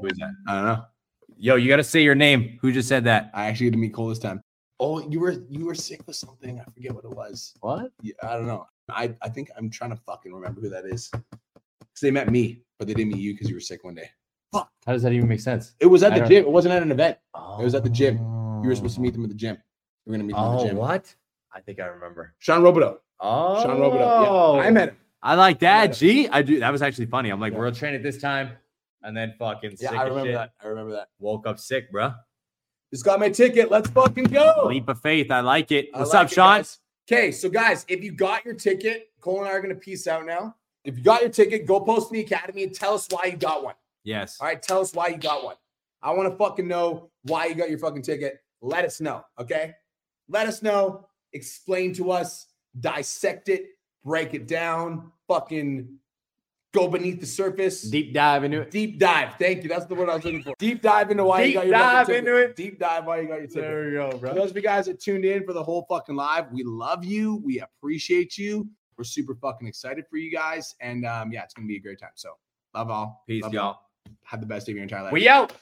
[0.02, 0.32] Who is that?
[0.48, 0.86] I don't know.
[1.38, 2.58] Yo, you got to say your name.
[2.62, 3.30] Who just said that?
[3.34, 4.42] I actually get to meet Cole this time.
[4.80, 6.60] Oh, you were you were sick with something.
[6.60, 7.54] I forget what it was.
[7.62, 7.92] What?
[8.02, 8.66] Yeah, I don't know.
[8.90, 11.10] I, I think I'm trying to fucking remember who that is.
[11.12, 14.10] Because they met me, but they didn't meet you because you were sick one day.
[14.54, 14.70] Fuck.
[14.86, 15.74] How does that even make sense?
[15.80, 16.44] It was at I the don't- gym.
[16.46, 17.18] It wasn't at an event.
[17.34, 17.60] Oh.
[17.60, 18.18] It was at the gym.
[18.64, 19.58] You were supposed to meet them at the gym.
[20.06, 20.78] We are gonna meet them at Oh, the gym.
[20.78, 21.14] what?
[21.54, 22.34] I think I remember.
[22.40, 22.98] Sean Robideau.
[23.20, 24.56] Oh, Sean Robideau.
[24.62, 24.98] Yeah, I met him.
[25.22, 25.94] I like I met that.
[25.98, 26.60] G, I do.
[26.60, 27.30] That was actually funny.
[27.30, 27.60] I'm like, Yeah.
[27.60, 28.52] world train at this time,
[29.04, 30.36] and then fucking Yeah, sick I remember shit.
[30.36, 30.52] that.
[30.64, 31.10] I remember that.
[31.20, 32.16] Woke up sick, bruh.
[32.94, 33.70] Just got my ticket.
[33.70, 34.66] Let's fucking go.
[34.68, 35.30] Leap of faith.
[35.32, 35.90] I like it.
[35.94, 36.58] I What's like up, it, Sean?
[36.60, 36.80] guys.
[37.10, 40.26] Okay, so guys, if you got your ticket, Cole and I are gonna peace out
[40.26, 40.56] now.
[40.84, 43.38] If you got your ticket, go post in the academy and tell us why you
[43.38, 43.76] got one.
[44.04, 44.38] Yes.
[44.40, 45.56] All right, tell us why you got one.
[46.02, 48.40] I want to fucking know why you got your fucking ticket.
[48.62, 49.74] Let us know, okay?
[50.30, 51.08] Let us know.
[51.34, 52.48] Explain to us.
[52.80, 53.68] Dissect it.
[54.04, 55.12] Break it down.
[55.28, 55.88] Fucking
[56.74, 57.82] go beneath the surface.
[57.84, 58.72] Deep dive into it.
[58.72, 59.36] Deep dive.
[59.40, 59.70] Thank you.
[59.70, 60.54] That's the word I was looking for.
[60.60, 62.20] Deep dive into why you got your dive ticket.
[62.28, 62.56] into it.
[62.56, 63.86] Deep dive why you got your ticket.
[63.86, 66.52] we go, For those of you guys that tuned in for the whole fucking live,
[66.52, 67.42] we love you.
[67.44, 68.68] We appreciate you.
[68.98, 70.76] We're super fucking excited for you guys.
[70.82, 72.10] And um, yeah, it's gonna be a great time.
[72.16, 72.32] So
[72.74, 73.24] love all.
[73.28, 73.64] Peace, Love y'all.
[73.66, 73.92] all.
[74.24, 75.14] Have the best day of your entire life.
[75.14, 75.54] We out.